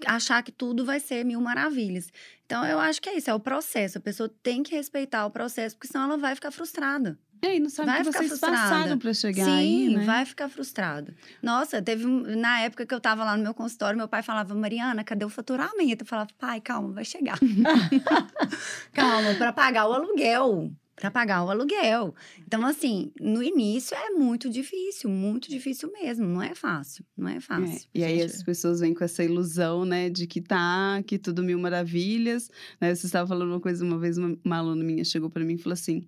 [0.06, 2.12] achar que tudo vai ser mil maravilhas.
[2.44, 3.98] Então, eu acho que é isso, é o processo.
[3.98, 7.18] A pessoa tem que respeitar o processo, porque senão ela vai ficar frustrada.
[7.44, 8.56] É, e não sabe vai que vocês frustrada.
[8.56, 10.04] passaram para chegar Sim, aí, né?
[10.04, 11.12] vai ficar frustrada.
[11.42, 15.02] Nossa, teve na época que eu tava lá no meu consultório, meu pai falava, Mariana,
[15.02, 16.04] cadê o faturamento?
[16.04, 17.40] Eu falava, pai, calma, vai chegar.
[18.94, 20.70] calma, para pagar o aluguel.
[20.94, 22.14] para pagar o aluguel.
[22.46, 26.24] Então, assim, no início é muito difícil, muito difícil mesmo.
[26.24, 27.88] Não é fácil, não é fácil.
[27.92, 27.98] É.
[27.98, 31.58] E aí as pessoas vêm com essa ilusão, né, de que tá, que tudo mil
[31.58, 32.48] maravilhas.
[32.80, 32.94] Né?
[32.94, 35.58] Você estava falando uma coisa uma vez, uma, uma aluna minha chegou para mim e
[35.58, 36.06] falou assim: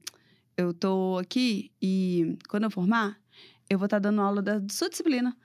[0.57, 3.21] eu tô aqui e quando eu formar,
[3.69, 5.37] eu vou estar tá dando aula da sua disciplina.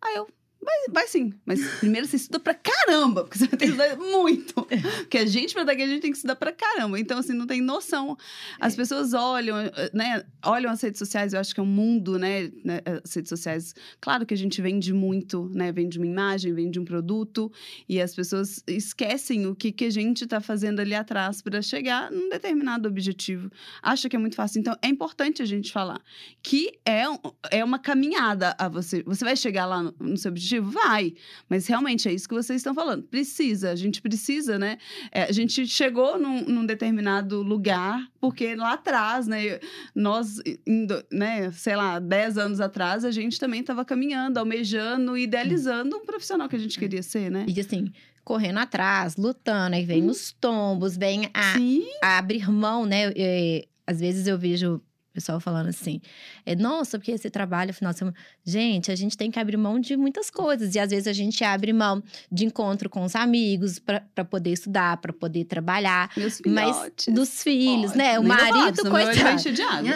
[0.00, 0.28] Aí eu,
[0.60, 3.96] Vai, vai sim, mas primeiro você estuda pra caramba, porque você vai ter que estudar
[3.96, 4.54] muito.
[4.98, 6.98] Porque a gente, pra daqui, a gente tem que estudar pra caramba.
[6.98, 8.16] Então, assim, não tem noção.
[8.60, 8.76] As é.
[8.76, 9.56] pessoas olham,
[9.94, 10.24] né?
[10.44, 12.80] Olham as redes sociais, eu acho que é um mundo, né, né?
[13.04, 15.70] As redes sociais, claro que a gente vende muito, né?
[15.70, 17.50] Vende uma imagem, vende um produto,
[17.88, 22.10] e as pessoas esquecem o que, que a gente tá fazendo ali atrás para chegar
[22.10, 23.50] num determinado objetivo.
[23.82, 24.60] Acha que é muito fácil.
[24.60, 26.00] Então, é importante a gente falar
[26.42, 27.04] que é,
[27.50, 29.02] é uma caminhada a você.
[29.04, 31.14] Você vai chegar lá no, no seu objetivo Vai.
[31.48, 33.02] Mas realmente é isso que vocês estão falando.
[33.02, 34.78] Precisa, a gente precisa, né?
[35.10, 39.58] É, a gente chegou num, num, determinado lugar, porque lá atrás, né?
[39.94, 45.96] Nós, indo, né, sei lá, 10 anos atrás, a gente também estava caminhando, almejando, idealizando
[45.96, 46.80] um profissional que a gente é.
[46.80, 47.44] queria ser, né?
[47.48, 47.92] E assim,
[48.24, 50.10] correndo atrás, lutando, aí vem hum.
[50.10, 51.54] os tombos, vem a,
[52.02, 53.12] a abrir mão, né?
[53.16, 54.82] E, às vezes eu vejo
[55.18, 56.00] pessoal falando assim,
[56.46, 58.16] é, nossa, porque você trabalha final de semana.
[58.44, 60.74] Gente, a gente tem que abrir mão de muitas coisas.
[60.74, 64.96] E às vezes a gente abre mão de encontro com os amigos para poder estudar,
[64.98, 66.10] para poder trabalhar.
[66.16, 66.76] Meus mas
[67.08, 67.98] dos filhos, Pode.
[67.98, 68.18] né?
[68.18, 69.42] O marido, coitado.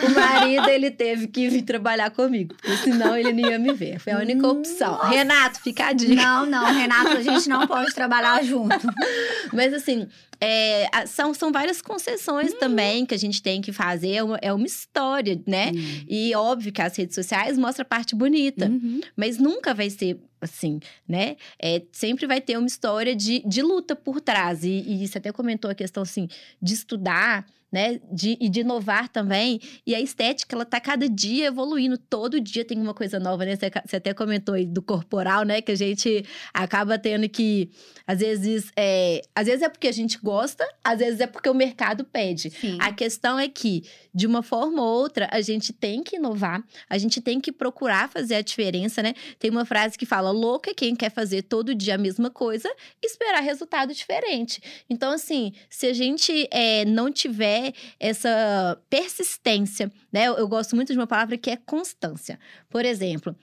[0.07, 3.99] O marido, ele teve que vir trabalhar comigo, porque senão ele não ia me ver.
[4.01, 4.93] Foi a única opção.
[4.93, 5.09] Nossa.
[5.09, 6.15] Renato, fica a dica.
[6.15, 8.77] Não, não, Renato, a gente não pode trabalhar junto.
[9.53, 10.09] mas assim,
[10.45, 12.59] é, são, são várias concessões hum.
[12.59, 14.15] também que a gente tem que fazer.
[14.15, 15.71] É uma, é uma história, né?
[15.73, 16.05] Hum.
[16.09, 18.67] E óbvio que as redes sociais mostram a parte bonita.
[18.67, 19.01] Uhum.
[19.15, 21.37] Mas nunca vai ser assim, né?
[21.61, 24.65] É, sempre vai ter uma história de, de luta por trás.
[24.65, 26.27] E, e você até comentou a questão, assim,
[26.61, 27.99] de estudar né?
[28.13, 29.59] De, e de inovar também.
[29.87, 31.97] E a estética, ela tá cada dia evoluindo.
[31.97, 33.57] Todo dia tem uma coisa nova, né?
[33.57, 35.63] Você, até comentou aí do corporal, né?
[35.63, 37.71] Que a gente acaba tendo que,
[38.07, 41.55] às vezes, é, às vezes é porque a gente gosta, às vezes é porque o
[41.55, 42.51] mercado pede.
[42.51, 42.77] Sim.
[42.79, 46.99] A questão é que, de uma forma ou outra, a gente tem que inovar, a
[46.99, 49.15] gente tem que procurar fazer a diferença, né?
[49.39, 52.69] Tem uma frase que fala: louca é quem quer fazer todo dia a mesma coisa
[53.03, 54.61] e esperar resultado diferente.
[54.91, 57.62] Então, assim, se a gente é, não tiver
[57.99, 60.25] essa persistência, né?
[60.25, 62.39] Eu, eu, gosto muito de uma palavra que é constância.
[62.69, 63.37] Por exemplo,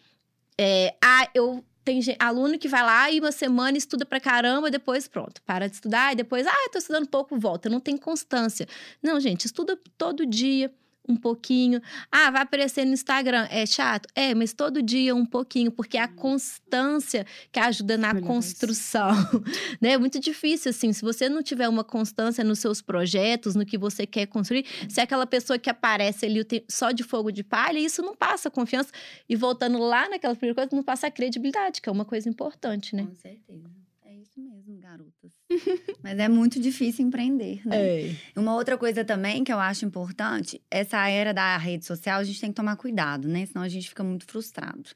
[0.57, 5.07] é, ah, eu tem aluno que vai lá e uma semana estuda pra caramba, depois
[5.07, 7.69] pronto, para de estudar e depois, ah, tô estudando pouco, volta.
[7.69, 8.67] Não tem constância.
[9.01, 10.71] Não, gente, estuda todo dia
[11.09, 11.81] um pouquinho.
[12.11, 13.47] Ah, vai aparecer no Instagram.
[13.49, 14.07] É chato?
[14.15, 19.09] É, mas todo dia um pouquinho, porque é a constância que ajuda na construção.
[19.81, 19.93] né?
[19.93, 23.77] É muito difícil, assim, se você não tiver uma constância nos seus projetos, no que
[23.77, 27.79] você quer construir, se é aquela pessoa que aparece ali só de fogo de palha,
[27.79, 28.91] isso não passa confiança.
[29.27, 32.95] E voltando lá naquela primeira coisa, não passa a credibilidade, que é uma coisa importante,
[32.95, 33.05] né?
[33.05, 33.69] Com certeza.
[34.03, 35.38] É isso mesmo, garotas.
[36.03, 37.75] Mas é muito difícil empreender, né?
[37.75, 38.15] É.
[38.35, 42.39] Uma outra coisa também que eu acho importante, essa era da rede social, a gente
[42.39, 43.45] tem que tomar cuidado, né?
[43.45, 44.89] Senão a gente fica muito frustrado.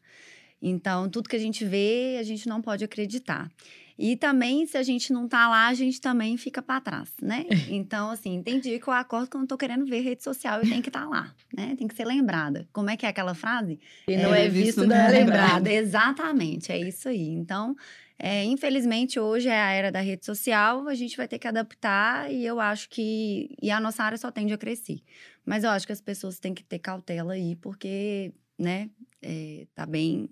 [0.62, 3.52] Então, tudo que a gente vê, a gente não pode acreditar.
[3.98, 7.46] E também, se a gente não tá lá, a gente também fica para trás, né?
[7.70, 10.82] Então, assim, dia que eu acordo quando eu tô querendo ver rede social e tem
[10.82, 11.76] que estar tá lá, né?
[11.78, 12.68] Tem que ser lembrada.
[12.72, 13.80] Como é que é aquela frase?
[14.08, 15.68] E não é, é visto, não é lembrado.
[15.68, 17.28] Exatamente, é isso aí.
[17.30, 17.76] Então,
[18.18, 22.32] é, infelizmente, hoje é a era da rede social, a gente vai ter que adaptar
[22.32, 23.56] e eu acho que.
[23.62, 25.02] E a nossa área só tende a crescer.
[25.46, 28.90] Mas eu acho que as pessoas têm que ter cautela aí, porque, né,
[29.22, 30.30] é, tá bem.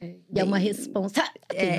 [0.00, 1.40] É, e é uma responsabilidade.
[1.52, 1.78] É,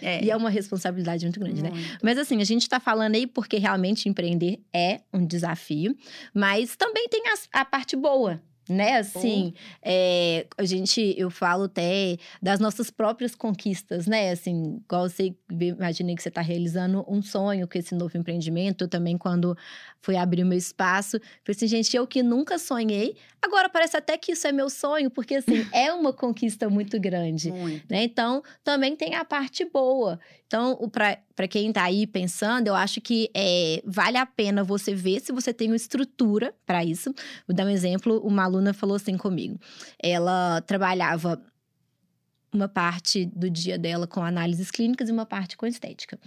[0.00, 1.70] é, E é uma responsabilidade muito grande, né?
[1.70, 1.86] muito.
[1.86, 1.98] né?
[2.02, 5.94] Mas assim, a gente tá falando aí porque realmente empreender é um desafio,
[6.34, 8.98] mas também tem a, a parte boa, né?
[8.98, 14.30] Assim, é, a gente, eu falo até das nossas próprias conquistas, né?
[14.30, 18.84] Assim, igual você imaginei que você está realizando um sonho com esse novo empreendimento.
[18.84, 19.56] Eu também, quando
[20.00, 24.16] fui abrir o meu espaço, falei assim, gente, eu que nunca sonhei, agora parece até
[24.16, 27.84] que isso é meu sonho, porque assim, é uma conquista muito grande, muito.
[27.90, 28.04] né?
[28.04, 30.18] Então, também tem a parte boa.
[30.52, 30.78] Então,
[31.34, 35.32] para quem está aí pensando, eu acho que é, vale a pena você ver se
[35.32, 37.10] você tem uma estrutura para isso.
[37.48, 39.58] Vou dar um exemplo: uma aluna falou assim comigo.
[39.98, 41.42] Ela trabalhava
[42.52, 46.20] uma parte do dia dela com análises clínicas e uma parte com estética.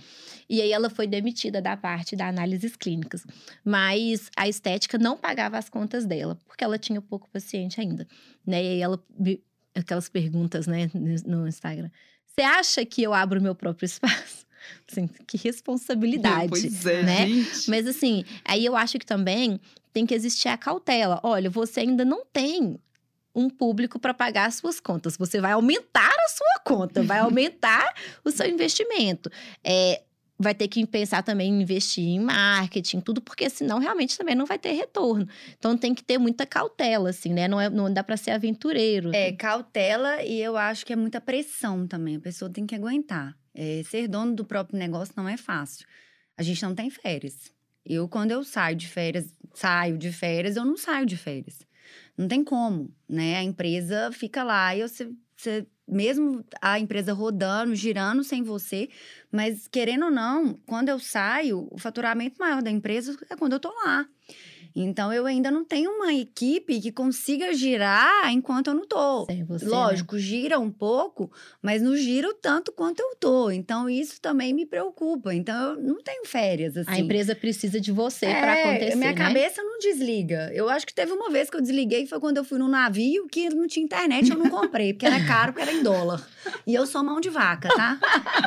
[0.49, 3.23] E aí ela foi demitida da parte da análises clínicas,
[3.63, 8.07] mas a estética não pagava as contas dela, porque ela tinha pouco paciente ainda,
[8.43, 8.63] né?
[8.63, 8.99] E aí ela
[9.75, 10.89] aquelas perguntas, né,
[11.25, 11.91] no Instagram.
[12.35, 14.45] Você acha que eu abro meu próprio espaço?
[14.91, 17.27] Assim, que responsabilidade, pois é, né?
[17.27, 17.69] gente.
[17.69, 19.59] Mas assim, aí eu acho que também
[19.93, 21.19] tem que existir a cautela.
[21.23, 22.79] Olha, você ainda não tem
[23.33, 25.17] um público para pagar as suas contas.
[25.17, 27.93] Você vai aumentar a sua conta, vai aumentar
[28.23, 29.29] o seu investimento.
[29.63, 30.01] É,
[30.37, 34.45] vai ter que pensar também em investir em marketing, tudo, porque senão realmente também não
[34.45, 35.27] vai ter retorno.
[35.57, 37.47] Então tem que ter muita cautela, assim, né?
[37.47, 39.11] Não, é, não dá para ser aventureiro.
[39.13, 42.17] É, cautela e eu acho que é muita pressão também.
[42.17, 43.35] A pessoa tem que aguentar.
[43.53, 45.87] É, ser dono do próprio negócio não é fácil.
[46.37, 47.53] A gente não tem férias.
[47.85, 51.59] Eu, quando eu saio de férias, saio de férias, eu não saio de férias.
[52.17, 53.37] Não tem como, né?
[53.37, 58.89] A empresa fica lá e você, você mesmo a empresa rodando, girando sem você,
[59.31, 63.59] mas querendo ou não, quando eu saio, o faturamento maior da empresa é quando eu
[63.59, 64.07] tô lá.
[64.75, 69.25] Então eu ainda não tenho uma equipe que consiga girar enquanto eu não tô.
[69.25, 69.71] Sem você, né?
[69.71, 73.49] Lógico, gira um pouco, mas não gira o tanto quanto eu tô.
[73.51, 75.33] Então isso também me preocupa.
[75.33, 76.91] Então eu não tenho férias assim.
[76.91, 79.17] A empresa precisa de você É, para acontecer, Minha né?
[79.17, 80.51] cabeça não desliga.
[80.53, 83.27] Eu acho que teve uma vez que eu desliguei, foi quando eu fui num navio
[83.27, 86.21] que não tinha internet, eu não comprei, porque era caro, porque era em dólar.
[86.67, 87.97] E eu sou mão de vaca, tá?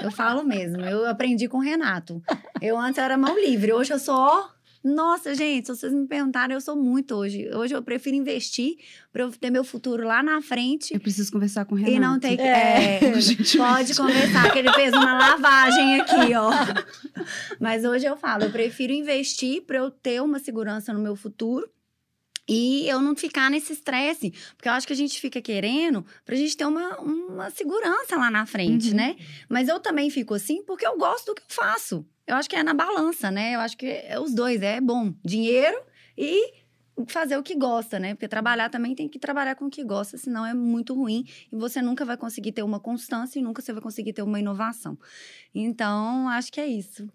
[0.03, 0.81] Eu falo mesmo.
[0.83, 2.23] Eu aprendi com o Renato.
[2.61, 4.58] Eu antes era mão livre, hoje eu sou.
[4.83, 7.49] Nossa, gente, se vocês me perguntarem, eu sou muito hoje.
[7.55, 8.77] Hoje eu prefiro investir
[9.12, 10.95] para eu ter meu futuro lá na frente.
[10.95, 11.97] Eu preciso conversar com o Renato.
[11.97, 12.43] E não ter que.
[12.43, 13.05] É.
[13.05, 16.51] é, Gente, pode conversar, que ele fez uma lavagem aqui, ó.
[17.59, 21.69] Mas hoje eu falo, eu prefiro investir para eu ter uma segurança no meu futuro.
[22.48, 24.32] E eu não ficar nesse estresse.
[24.56, 28.30] Porque eu acho que a gente fica querendo pra gente ter uma, uma segurança lá
[28.30, 28.96] na frente, Uhum.
[28.96, 29.16] né?
[29.48, 32.06] Mas eu também fico assim porque eu gosto do que eu faço.
[32.26, 33.54] Eu acho que é na balança, né?
[33.54, 35.12] Eu acho que é os dois, é bom.
[35.24, 35.78] Dinheiro
[36.16, 36.54] e
[37.06, 38.14] fazer o que gosta, né?
[38.14, 41.56] Porque trabalhar também tem que trabalhar com o que gosta, senão é muito ruim e
[41.56, 44.98] você nunca vai conseguir ter uma constância e nunca você vai conseguir ter uma inovação.
[45.54, 47.08] Então, acho que é isso.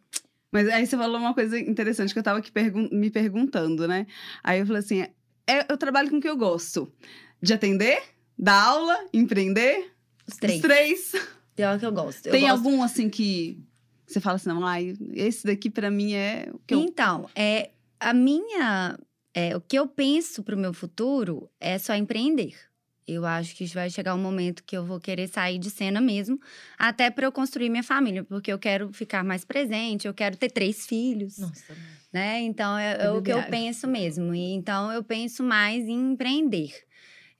[0.52, 4.06] Mas aí você falou uma coisa interessante que eu tava aqui pergun- me perguntando, né?
[4.44, 5.06] Aí eu falei assim:
[5.48, 6.92] é, eu trabalho com o que eu gosto.
[7.42, 8.02] De atender,
[8.38, 9.92] dar aula, empreender.
[10.28, 10.56] Os três.
[10.56, 11.14] Os três.
[11.58, 12.26] É o que eu gosto.
[12.28, 13.64] Eu Tem gosto algum assim que
[14.08, 16.82] você fala assim, não, ai, esse daqui pra mim é o que eu.
[16.82, 18.98] Então, é, a minha.
[19.34, 22.56] é, o que eu penso para o meu futuro é só empreender.
[23.06, 26.40] Eu acho que vai chegar um momento que eu vou querer sair de cena mesmo,
[26.78, 30.50] até para eu construir minha família, porque eu quero ficar mais presente, eu quero ter
[30.50, 31.76] três filhos, Nossa,
[32.14, 32.40] né?
[32.42, 34.36] Então é, é o que eu penso mesmo.
[34.36, 36.72] E então eu penso mais em empreender.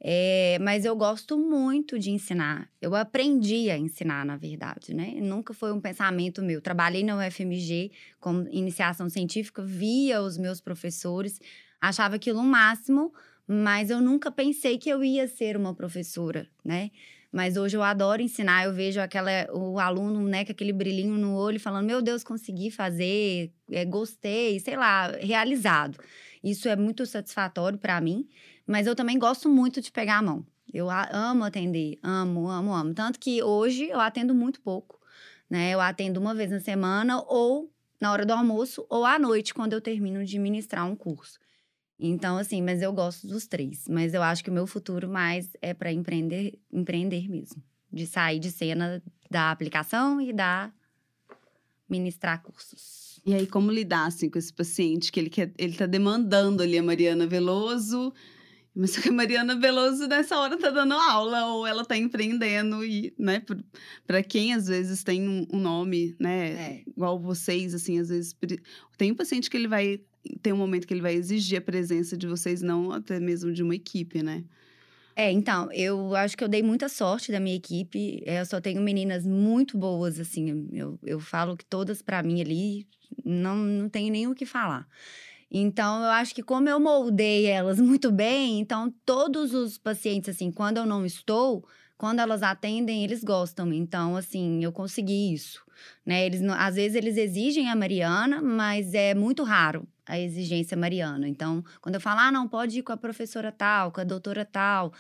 [0.06, 2.70] É, mas eu gosto muito de ensinar.
[2.82, 5.14] Eu aprendi a ensinar, na verdade, né?
[5.22, 6.60] Nunca foi um pensamento meu.
[6.60, 11.40] Trabalhei na UFMG com iniciação científica, via os meus professores,
[11.80, 13.14] achava aquilo o máximo,
[13.48, 16.92] mas eu nunca pensei que eu ia ser uma professora, né?
[17.34, 21.36] Mas hoje eu adoro ensinar, eu vejo aquela, o aluno, né, com aquele brilhinho no
[21.36, 25.98] olho, falando: Meu Deus, consegui fazer, é, gostei, sei lá, realizado.
[26.44, 28.30] Isso é muito satisfatório para mim,
[28.68, 30.46] mas eu também gosto muito de pegar a mão.
[30.72, 32.94] Eu amo atender, amo, amo, amo.
[32.94, 35.00] Tanto que hoje eu atendo muito pouco,
[35.50, 35.72] né?
[35.74, 39.74] Eu atendo uma vez na semana, ou na hora do almoço, ou à noite, quando
[39.74, 41.40] eu termino de ministrar um curso.
[42.00, 43.86] Então, assim, mas eu gosto dos três.
[43.88, 47.64] Mas eu acho que o meu futuro mais é para empreender, empreender mesmo.
[47.92, 50.72] De sair de cena da aplicação e da
[51.90, 53.22] ministrar cursos.
[53.26, 56.78] E aí, como lidar assim, com esse paciente que ele quer, ele tá demandando ali
[56.78, 58.12] a Mariana Veloso,
[58.76, 62.84] mas só que a Mariana Veloso nessa hora tá dando aula ou ela tá empreendendo
[62.84, 63.44] e, né,
[64.08, 66.84] pra quem às vezes tem um, um nome, né, É.
[66.88, 68.36] igual vocês, assim, às vezes
[68.98, 70.02] tem um paciente que ele vai
[70.42, 73.64] tem um momento que ele vai exigir a presença de vocês, não até mesmo de
[73.64, 74.44] uma equipe, né?
[75.16, 78.24] É, então, eu acho que eu dei muita sorte da minha equipe.
[78.26, 80.68] É, Eu só tenho meninas muito boas, assim.
[80.72, 82.88] Eu, eu falo que todas, para mim, ali,
[83.24, 84.88] não, não tenho nem o que falar.
[85.52, 90.52] Então, eu acho que como eu moldei elas muito bem, então todos os pacientes, assim,
[90.52, 91.64] quando eu não estou,
[91.96, 93.72] quando elas atendem, eles gostam.
[93.72, 95.64] Então, assim, eu consegui isso.
[96.04, 96.26] Né?
[96.26, 101.28] Eles, às vezes eles exigem a Mariana, mas é muito raro a exigência mariana.
[101.28, 104.46] Então, quando eu falo, ah, não, pode ir com a professora tal, com a doutora
[104.46, 104.94] tal,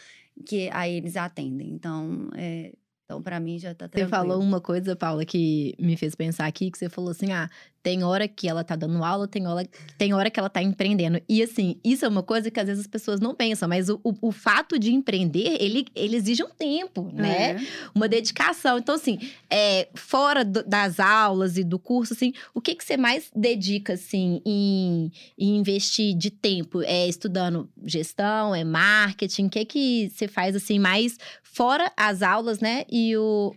[0.45, 1.69] que aí eles atendem.
[1.71, 2.73] Então, é,
[3.05, 4.09] então para mim já tá Você tranquilo.
[4.09, 7.49] falou uma coisa, Paula, que me fez pensar aqui, que você falou assim: ah,
[7.83, 9.67] tem hora que ela tá dando aula, tem hora,
[9.97, 11.21] tem hora que ela tá empreendendo.
[11.27, 13.99] E assim, isso é uma coisa que às vezes as pessoas não pensam, mas o,
[14.03, 17.51] o, o fato de empreender, ele, ele exige um tempo, né?
[17.51, 17.57] É.
[17.93, 18.77] Uma dedicação.
[18.77, 19.19] Então, assim,
[19.49, 23.93] é, fora do- das aulas e do curso, assim, o que, que você mais dedica,
[23.93, 26.81] assim, em, em investir de tempo?
[26.83, 29.47] É estudando gestão, é marketing?
[29.47, 32.85] O que que você faz, assim, mais fora as aulas, né?
[32.89, 33.53] E o,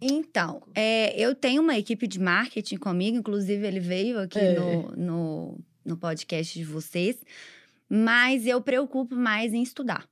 [0.00, 4.58] Então, é, eu tenho uma equipe de marketing comigo, inclusive ele veio aqui É.
[4.58, 7.16] no, no, no podcast de vocês,
[7.88, 10.06] mas eu preocupo mais em estudar.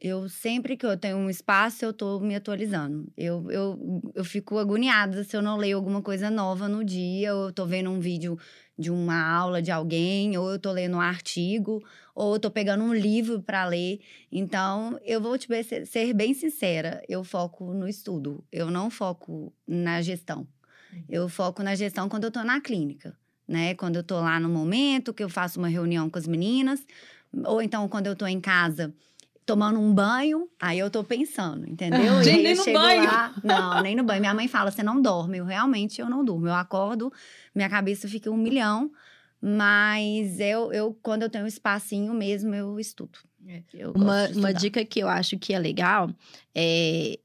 [0.00, 3.08] Eu sempre que eu tenho um espaço, eu tô me atualizando.
[3.16, 7.46] Eu, eu, eu fico agoniada se eu não leio alguma coisa nova no dia, ou
[7.46, 8.38] eu tô vendo um vídeo
[8.78, 11.82] de uma aula de alguém, ou eu tô lendo um artigo,
[12.14, 14.00] ou eu tô pegando um livro para ler.
[14.30, 19.52] Então, eu vou te ser ser bem sincera, eu foco no estudo, eu não foco
[19.66, 20.46] na gestão.
[21.08, 23.16] Eu foco na gestão quando eu tô na clínica,
[23.46, 23.74] né?
[23.74, 26.86] Quando eu tô lá no momento que eu faço uma reunião com as meninas,
[27.44, 28.94] ou então quando eu tô em casa
[29.48, 32.20] tomando um banho, aí eu tô pensando, entendeu?
[32.20, 33.04] E Gente, aí nem eu no chego banho.
[33.04, 34.20] lá- não, nem no banho.
[34.20, 35.38] Minha mãe fala, você não dorme.
[35.38, 36.46] Eu realmente eu não durmo.
[36.46, 37.10] Eu acordo,
[37.54, 38.90] minha cabeça fica um milhão,
[39.40, 43.18] mas eu, eu quando eu tenho um espacinho mesmo, eu estudo.
[43.46, 43.62] É.
[43.72, 46.10] Eu Uma, uma dica que eu acho que é legal
[46.54, 47.18] é.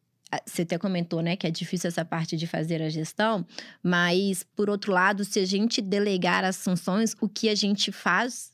[0.48, 3.46] Você até comentou, né, que é difícil essa parte de fazer a gestão,
[3.84, 8.52] mas, por outro lado, se a gente delegar as funções, o que a gente faz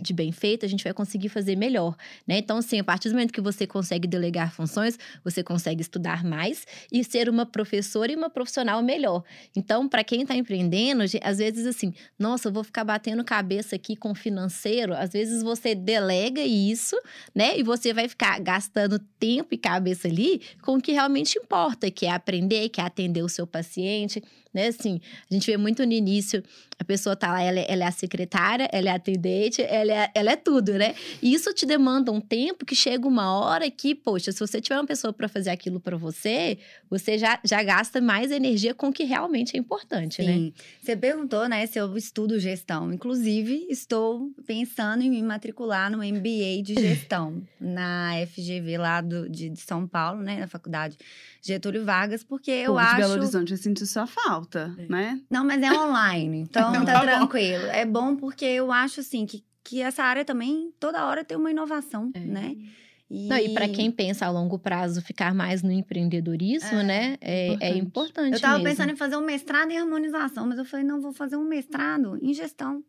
[0.00, 2.38] de bem feito, a gente vai conseguir fazer melhor, né?
[2.38, 6.66] Então, assim, a partir do momento que você consegue delegar funções, você consegue estudar mais
[6.92, 9.22] e ser uma professora e uma profissional melhor.
[9.54, 13.96] Então, para quem está empreendendo, às vezes assim, nossa, eu vou ficar batendo cabeça aqui
[13.96, 14.94] com financeiro.
[14.94, 16.96] Às vezes você delega isso,
[17.34, 17.58] né?
[17.58, 22.06] E você vai ficar gastando tempo e cabeça ali com o que realmente importa, que
[22.06, 24.22] é aprender, que é atender o seu paciente,
[24.52, 24.68] né?
[24.68, 26.42] Assim, a gente vê muito no início,
[26.78, 29.92] a pessoa tá lá, ela é, ela é a secretária, ela é a atendente, ela
[29.92, 30.94] é, ela é tudo, né?
[31.22, 34.76] E isso te demanda um tempo que chega uma hora que, poxa, se você tiver
[34.76, 36.58] uma pessoa para fazer aquilo para você,
[36.90, 40.32] você já, já gasta mais energia com o que realmente é importante, né?
[40.32, 40.52] Sim.
[40.82, 42.92] Você perguntou, né, se eu estudo gestão.
[42.92, 49.48] Inclusive, estou pensando em me matricular no MBA de gestão na FGV lá do, de,
[49.50, 50.96] de São Paulo, né, na faculdade
[51.42, 54.86] Getúlio Vargas, porque eu Povo de acho Belo Horizonte vai sentir sua falta, É.
[54.90, 55.20] né?
[55.30, 57.66] Não, mas é online, então Então tá, tá tranquilo.
[57.66, 61.50] É bom porque eu acho assim que, que essa área também toda hora tem uma
[61.50, 62.20] inovação, É.
[62.20, 62.56] né?
[63.08, 67.16] E, Não, e para quem pensa a longo prazo ficar mais no empreendedorismo, É, né?
[67.20, 67.78] É, é importante.
[67.78, 68.32] importante.
[68.34, 68.68] eu tava mesmo.
[68.70, 72.18] pensando em fazer um mestrado em harmonização, mas eu falei, não, vou fazer um mestrado
[72.20, 72.82] em gestão.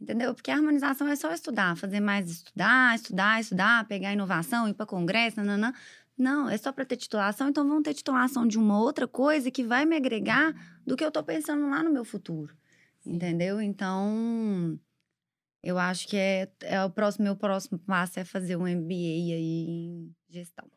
[0.00, 0.32] Entendeu?
[0.34, 4.86] Porque a harmonização é só estudar, fazer mais estudar, estudar, estudar, pegar inovação, ir para
[4.86, 5.72] congresso, nananã.
[6.16, 9.62] Não, é só para ter titulação, então vamos ter titulação de uma outra coisa que
[9.64, 10.54] vai me agregar
[10.86, 12.54] do que eu tô pensando lá no meu futuro.
[13.04, 13.60] Entendeu?
[13.60, 14.78] Então,
[15.62, 19.66] eu acho que é, é o próximo, meu próximo passo é fazer um MBA aí
[19.68, 20.68] em gestão.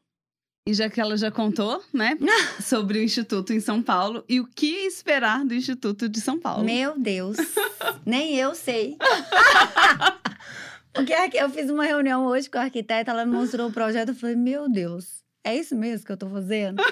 [0.68, 2.18] E já que ela já contou, né,
[2.62, 6.64] sobre o Instituto em São Paulo e o que esperar do Instituto de São Paulo.
[6.64, 7.38] Meu Deus,
[8.06, 8.98] nem eu sei.
[10.94, 14.16] Porque eu fiz uma reunião hoje com a arquiteta, ela me mostrou o projeto, eu
[14.16, 16.84] falei, meu Deus, é isso mesmo que eu tô fazendo?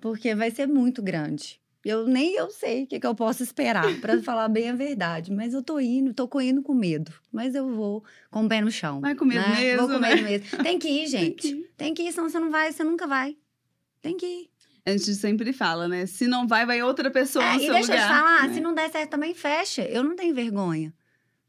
[0.00, 1.60] Porque vai ser muito grande.
[1.88, 5.32] Eu nem eu sei o que, que eu posso esperar, para falar bem a verdade.
[5.32, 7.12] Mas eu tô indo, tô co- indo com medo.
[7.32, 9.00] Mas eu vou com o pé no chão.
[9.00, 9.54] Vai com medo né?
[9.60, 10.10] mesmo, Vou com né?
[10.14, 10.46] medo mesmo.
[10.64, 11.70] Tem que ir, gente.
[11.76, 13.36] Tem que ir, senão você não vai, você nunca vai.
[14.02, 14.50] Tem que ir.
[14.84, 16.06] A gente sempre fala, né?
[16.06, 18.54] Se não vai, vai outra pessoa É, no e seu deixa eu te falar, né?
[18.54, 19.82] se não der certo também, fecha.
[19.82, 20.94] Eu não tenho vergonha.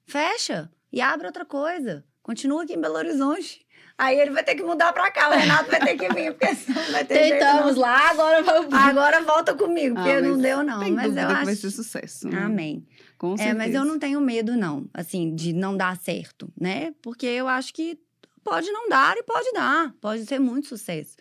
[0.06, 2.04] Fecha e abre outra coisa.
[2.24, 3.66] Continua aqui em Belo Horizonte.
[3.98, 6.54] Aí ele vai ter que mudar pra cá, o Renato vai ter que vir, porque
[6.54, 7.82] senão não vai ter jeito, Tentamos não.
[7.82, 8.74] lá, agora vamos.
[8.74, 10.78] Agora volta comigo, porque Ah, não deu não.
[10.92, 11.46] Mas eu que acho...
[11.46, 12.30] vai ser sucesso.
[12.30, 12.38] né?
[12.44, 12.86] Amém.
[13.18, 13.58] Com É, certeza.
[13.58, 16.94] mas eu não tenho medo, não, assim, de não dar certo, né?
[17.02, 17.98] Porque eu acho que
[18.44, 21.16] pode não dar e pode dar, pode ser muito sucesso.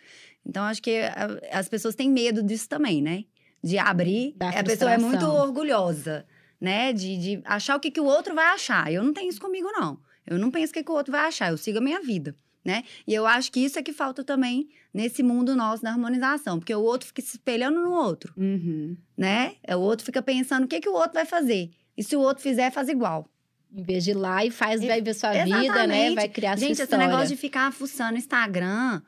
[0.45, 3.23] Então, acho que a- as pessoas têm medo disso também, né?
[3.63, 4.33] De abrir.
[4.37, 6.25] Da a pessoa é muito orgulhosa,
[6.61, 6.93] né?
[6.93, 8.91] De, de achar o que, que o outro vai achar.
[8.93, 9.99] Eu não tenho isso comigo, não.
[10.25, 12.35] Eu não penso o que, que o outro vai achar, eu sigo a minha vida,
[12.67, 12.83] né?
[13.07, 16.75] E eu acho que isso é que falta também nesse mundo nosso da harmonização, porque
[16.75, 18.95] o outro fica se espelhando no outro Uhum.
[19.17, 19.53] né?
[19.63, 21.71] É, O outro fica pensando o que, que o outro vai fazer.
[21.97, 23.27] E se o outro fizer, faz igual.
[23.73, 25.63] Em vez de ir lá e faz, vai ver sua vida, né?
[25.65, 26.15] Exatamente.
[26.15, 27.05] Vai criar sua gente, esse história.
[27.07, 29.01] negócio de ficar fuçando Instagram.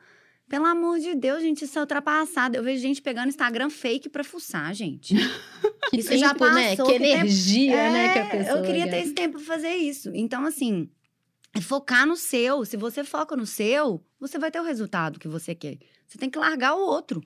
[0.48, 2.56] Pelo amor de Deus, gente, isso é ultrapassado.
[2.56, 5.14] Eu vejo gente pegando Instagram fake pra fuçar, gente.
[5.90, 6.70] Que isso já tempo, né?
[6.70, 8.12] passou, Que que tempo- energia, né?
[8.12, 9.04] Que a É, pessoa eu queria ter gasta.
[9.06, 10.10] esse tempo pra fazer isso.
[10.12, 10.88] Então, assim,
[11.54, 12.64] é focar no seu.
[12.64, 15.78] Se você foca no seu, você vai ter o resultado que você quer.
[16.06, 17.22] Você tem que largar o outro.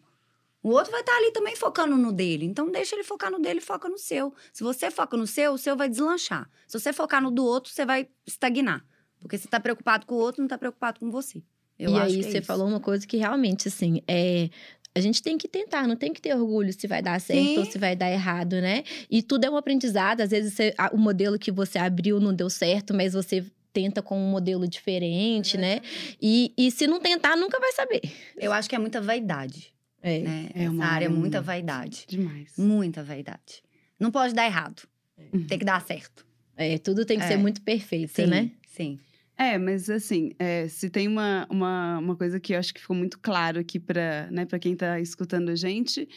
[0.63, 2.47] O outro vai estar ali também focando no dele.
[2.47, 4.33] Então, deixa ele focar no dele, foca no seu.
[4.51, 6.49] Se você foca no seu, o seu vai deslanchar.
[6.67, 8.83] Se você focar no do outro, você vai estagnar.
[9.21, 11.43] Porque você tá preocupado com o outro, não tá preocupado com você.
[11.79, 12.47] Eu e aí, é você isso.
[12.47, 14.49] falou uma coisa que realmente, assim, é.
[14.97, 17.59] A gente tem que tentar, não tem que ter orgulho se vai dar certo Sim.
[17.59, 18.85] ou se vai dar errado, né?
[19.11, 20.21] E tudo é um aprendizado.
[20.21, 23.45] Às vezes você- o modelo que você abriu não deu certo, mas você
[23.75, 25.81] tenta com um modelo diferente, né?
[26.23, 28.01] E, e se não tentar, nunca vai saber.
[28.37, 29.75] Eu acho que é muita vaidade.
[30.01, 30.49] É, né?
[30.55, 32.05] é uma Essa área é muita vaidade.
[32.07, 32.53] Demais.
[32.57, 33.63] Muita vaidade.
[33.99, 34.83] Não pode dar errado.
[35.19, 35.39] É.
[35.49, 36.25] Tem que dar certo.
[36.57, 37.29] É, tudo tem que é.
[37.29, 38.51] ser muito perfeito, sim, né?
[38.69, 38.99] Sim.
[39.37, 42.95] É, mas assim, é, se tem uma, uma, uma coisa que eu acho que ficou
[42.95, 46.09] muito claro aqui para né, quem está escutando a gente,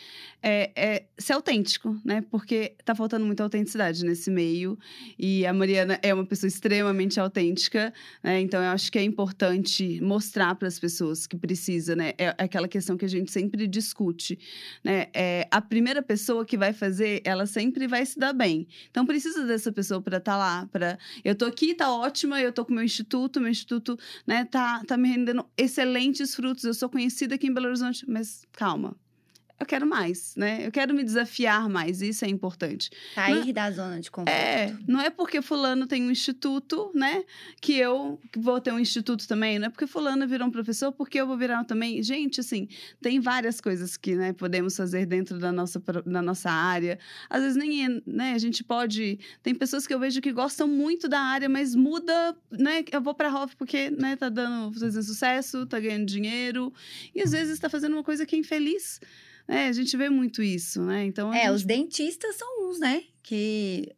[0.41, 2.23] é, é, ser autêntico, né?
[2.29, 4.77] Porque tá faltando muita autenticidade nesse meio.
[5.17, 7.91] E a Mariana é uma pessoa extremamente autêntica,
[8.23, 8.39] né?
[8.39, 12.13] Então eu acho que é importante mostrar para as pessoas que precisa, né?
[12.19, 14.37] É aquela questão que a gente sempre discute,
[14.83, 15.07] né?
[15.11, 18.67] É, a primeira pessoa que vai fazer, ela sempre vai se dar bem.
[18.91, 22.53] Então precisa dessa pessoa para estar tá lá, para eu tô aqui, tá ótima, eu
[22.53, 26.63] tô com meu instituto instituto, meu instituto né, tá, tá me rendendo excelentes frutos.
[26.65, 28.95] Eu sou conhecida aqui em Belo Horizonte, mas calma,
[29.59, 30.65] eu quero mais, né?
[30.65, 32.89] Eu quero me desafiar mais, isso é importante.
[33.15, 34.35] Sair não, da zona de conforto.
[34.35, 37.23] É, não é porque fulano tem um instituto, né,
[37.59, 41.19] que eu vou ter um instituto também, não é porque fulano virou um professor, porque
[41.19, 42.01] eu vou virar também.
[42.03, 42.67] Gente, assim,
[43.01, 46.99] tem várias coisas que, né, podemos fazer dentro da nossa, da nossa área.
[47.29, 49.19] Às vezes nem, é, né, a gente pode...
[49.41, 53.15] Tem pessoas que eu vejo que gostam muito da área, mas muda, né, eu vou
[53.15, 56.71] pra Hoff porque, né, tá dando, fazendo sucesso, tá ganhando dinheiro,
[57.15, 58.99] e às vezes tá fazendo uma coisa que é infeliz.
[59.47, 61.05] É, a gente vê muito isso, né?
[61.05, 61.51] Então, é, gente...
[61.51, 63.03] os dentistas são uns, né?
[63.23, 63.95] Que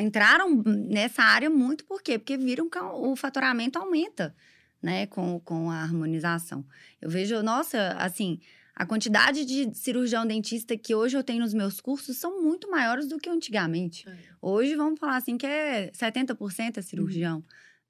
[0.00, 2.18] entraram nessa área muito por quê?
[2.18, 4.34] Porque viram que o faturamento aumenta,
[4.82, 5.06] né?
[5.06, 6.64] Com, com a harmonização.
[7.00, 8.40] Eu vejo, nossa, assim,
[8.74, 13.06] a quantidade de cirurgião dentista que hoje eu tenho nos meus cursos são muito maiores
[13.06, 14.08] do que antigamente.
[14.08, 14.16] É.
[14.42, 17.42] Hoje, vamos falar assim, que é 70% é cirurgião, uhum.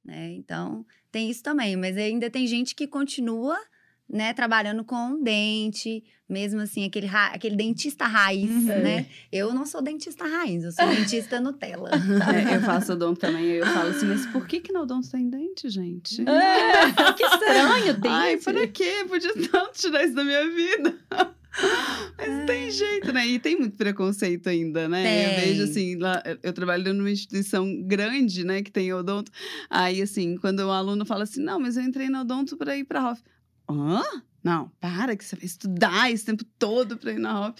[0.05, 0.33] né?
[0.33, 1.77] Então, tem isso também.
[1.77, 3.59] Mas ainda tem gente que continua
[4.13, 8.65] né, trabalhando com dente, mesmo assim, aquele, aquele dentista raiz, uhum.
[8.65, 9.07] né?
[9.31, 11.91] Eu não sou dentista raiz, eu sou dentista Nutella.
[11.93, 15.31] É, eu faço odonto também, eu falo assim, mas por que que no odonto tem
[15.31, 16.23] dente, gente?
[16.29, 18.09] É, que estranho, dente.
[18.09, 19.05] Ai, para quê?
[19.09, 20.99] Podia tanto tirar isso da minha vida.
[22.17, 22.45] Mas é.
[22.47, 23.27] tem jeito, né?
[23.27, 25.03] E tem muito preconceito ainda, né?
[25.03, 25.25] Tem.
[25.25, 29.31] Eu vejo assim, lá, eu trabalho numa instituição grande, né, que tem odonto.
[29.69, 32.85] Aí, assim, quando o aluno fala assim, não, mas eu entrei no odonto para ir
[32.85, 33.23] para Hoff.
[33.71, 34.23] Hã?
[34.43, 37.59] Não, para que você vai estudar esse tempo todo para ir na Hop,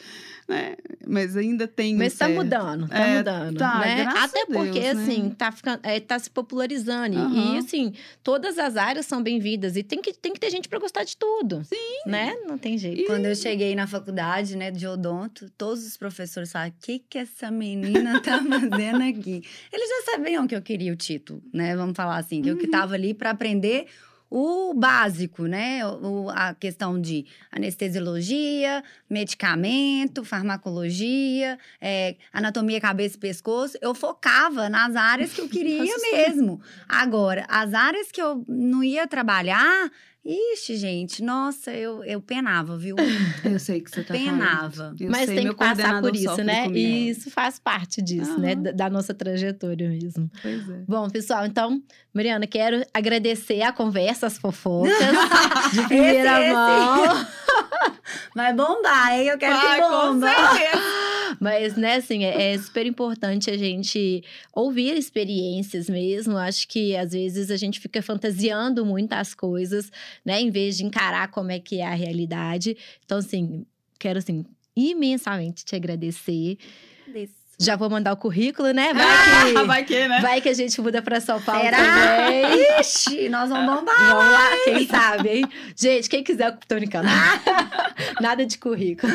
[0.49, 0.77] né?
[1.07, 1.95] Mas ainda tem.
[1.95, 4.05] Mas está mudando, está é, mudando, tá, né?
[4.05, 5.35] Até porque Deus, assim né?
[5.37, 7.55] tá ficando, é, tá se popularizando uhum.
[7.55, 7.93] e assim
[8.23, 11.19] todas as áreas são bem-vindas e tem que tem que ter gente para gostar de
[11.19, 12.35] tudo, sim, né?
[12.47, 13.03] Não tem jeito.
[13.03, 13.07] E...
[13.07, 17.19] Quando eu cheguei na faculdade, né, de odonto, todos os professores falaram: "O que que
[17.19, 21.77] essa menina tá fazendo aqui?" Eles já sabiam que eu queria o título, né?
[21.77, 22.57] Vamos falar assim, que uhum.
[22.57, 23.87] eu que estava ali para aprender
[24.31, 25.85] o básico, né?
[25.85, 33.77] O, a questão de anestesiologia, medicamento, farmacologia, é, anatomia, cabeça e pescoço.
[33.83, 36.61] Eu focava nas áreas que eu queria mesmo.
[36.89, 39.91] Agora, as áreas que eu não ia trabalhar,
[40.23, 42.95] Ixi, gente, nossa, eu, eu penava, viu?
[43.43, 44.95] Eu sei que você tá Penava.
[45.09, 46.69] Mas sei, tem que passar por isso, né?
[46.69, 48.55] E isso faz parte disso, né?
[48.55, 50.31] Da, da, nossa trajetória mesmo.
[50.43, 50.85] Pois é.
[50.87, 54.93] Bom, pessoal, então, Mariana, quero agradecer a conversa, as fofocas
[55.73, 57.05] de primeira esse, mão.
[57.05, 57.27] Esse.
[58.37, 59.27] Vai bombar, hein?
[59.27, 60.29] Eu quero Vai, que bomba.
[61.39, 64.23] Mas, né, assim, é, é, super importante a gente
[64.53, 66.37] ouvir experiências mesmo.
[66.37, 69.91] Acho que às vezes a gente fica fantasiando muitas coisas,
[70.25, 72.77] né, em vez de encarar como é que é a realidade.
[73.05, 73.67] Então, assim,
[73.99, 74.45] quero assim
[74.77, 76.57] imensamente te agradecer.
[77.61, 78.95] Já vou mandar o currículo, né?
[78.95, 80.21] Vai ah, que, vai que, né?
[80.23, 81.77] Vai que a gente muda pra São Paulo Será?
[81.77, 82.81] também.
[82.81, 83.99] Ixi, nós vamos bombar.
[83.99, 85.45] Vamos lá, quem sabe, hein?
[85.77, 87.07] Gente, quem quiser, tô brincando.
[88.19, 89.13] Nada de currículo.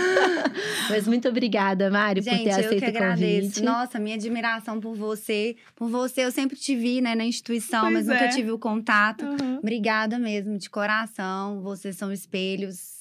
[0.91, 3.47] Mas muito obrigada, Mari, gente, por ter aceito eu que agradeço.
[3.47, 3.63] convite.
[3.63, 5.55] Nossa, minha admiração por você.
[5.75, 8.13] Por você, eu sempre te vi, né, na instituição, pois mas é.
[8.13, 9.25] nunca tive o contato.
[9.25, 9.57] Uhum.
[9.57, 11.61] Obrigada mesmo, de coração.
[11.61, 12.94] Vocês são espelhos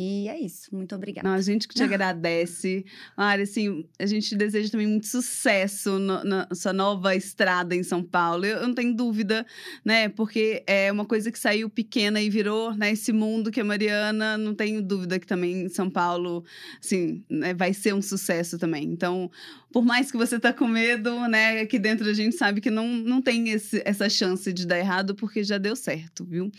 [0.00, 0.72] e é isso.
[0.72, 1.28] Muito obrigada.
[1.28, 2.84] Não, a gente que te agradece.
[3.16, 8.00] Mari, assim, a gente deseja também muito sucesso no, na sua nova estrada em São
[8.00, 8.46] Paulo.
[8.46, 9.44] Eu, eu, não tenho dúvida,
[9.84, 10.08] né?
[10.08, 14.38] Porque é uma coisa que saiu pequena e virou né, esse mundo que é Mariana.
[14.38, 16.44] Não tenho dúvida que também em São Paulo,
[16.80, 18.84] assim, né, vai ser um sucesso também.
[18.84, 19.28] Então,
[19.72, 21.60] por mais que você tá com medo, né?
[21.60, 25.14] Aqui dentro a gente sabe que não, não tem esse, essa chance de dar errado,
[25.14, 26.50] porque já deu certo, viu?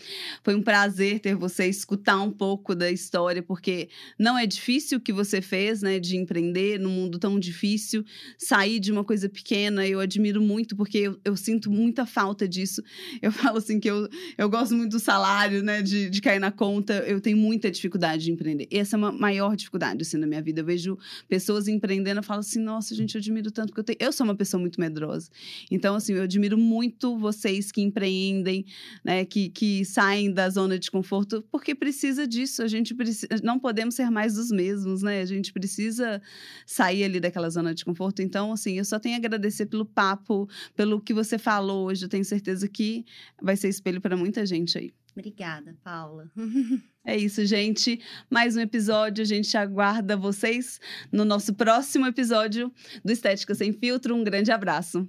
[0.44, 3.88] Foi um prazer ter você escutar um pouco da história, porque
[4.18, 5.98] não é difícil o que você fez, né?
[5.98, 8.04] De empreender num mundo tão difícil,
[8.38, 9.86] sair de uma coisa pequena.
[9.86, 12.80] Eu admiro muito, porque eu, eu sinto muita falta disso.
[13.20, 14.08] Eu falo assim que eu,
[14.38, 15.82] eu gosto muito do salário, né?
[15.82, 16.94] De, de cair na conta.
[17.06, 18.68] Eu tenho muita dificuldade de empreender.
[18.70, 20.60] Essa é uma maior dificuldade, assim, na minha vida.
[20.60, 20.96] Eu vejo
[21.28, 24.24] pessoas empreendendo e falo assim, nossa, gente, eu admiro tanto, porque eu, tenho, eu sou
[24.24, 25.30] uma pessoa muito medrosa.
[25.70, 28.64] Então, assim, eu admiro muito vocês que empreendem,
[29.04, 32.62] né, que, que saem da zona de conforto, porque precisa disso.
[32.62, 35.20] A gente precisa, não podemos ser mais dos mesmos, né?
[35.20, 36.20] A gente precisa
[36.66, 38.22] sair ali daquela zona de conforto.
[38.22, 42.04] Então, assim, eu só tenho a agradecer pelo papo, pelo que você falou hoje.
[42.04, 43.04] Eu tenho certeza que
[43.42, 44.92] vai ser espelho para muita gente aí.
[45.12, 46.30] Obrigada, Paula.
[47.02, 47.98] É isso, gente.
[48.28, 49.22] Mais um episódio.
[49.22, 50.78] A gente aguarda vocês
[51.10, 52.70] no nosso próximo episódio
[53.02, 54.14] do Estética Sem Filtro.
[54.14, 55.08] Um grande abraço.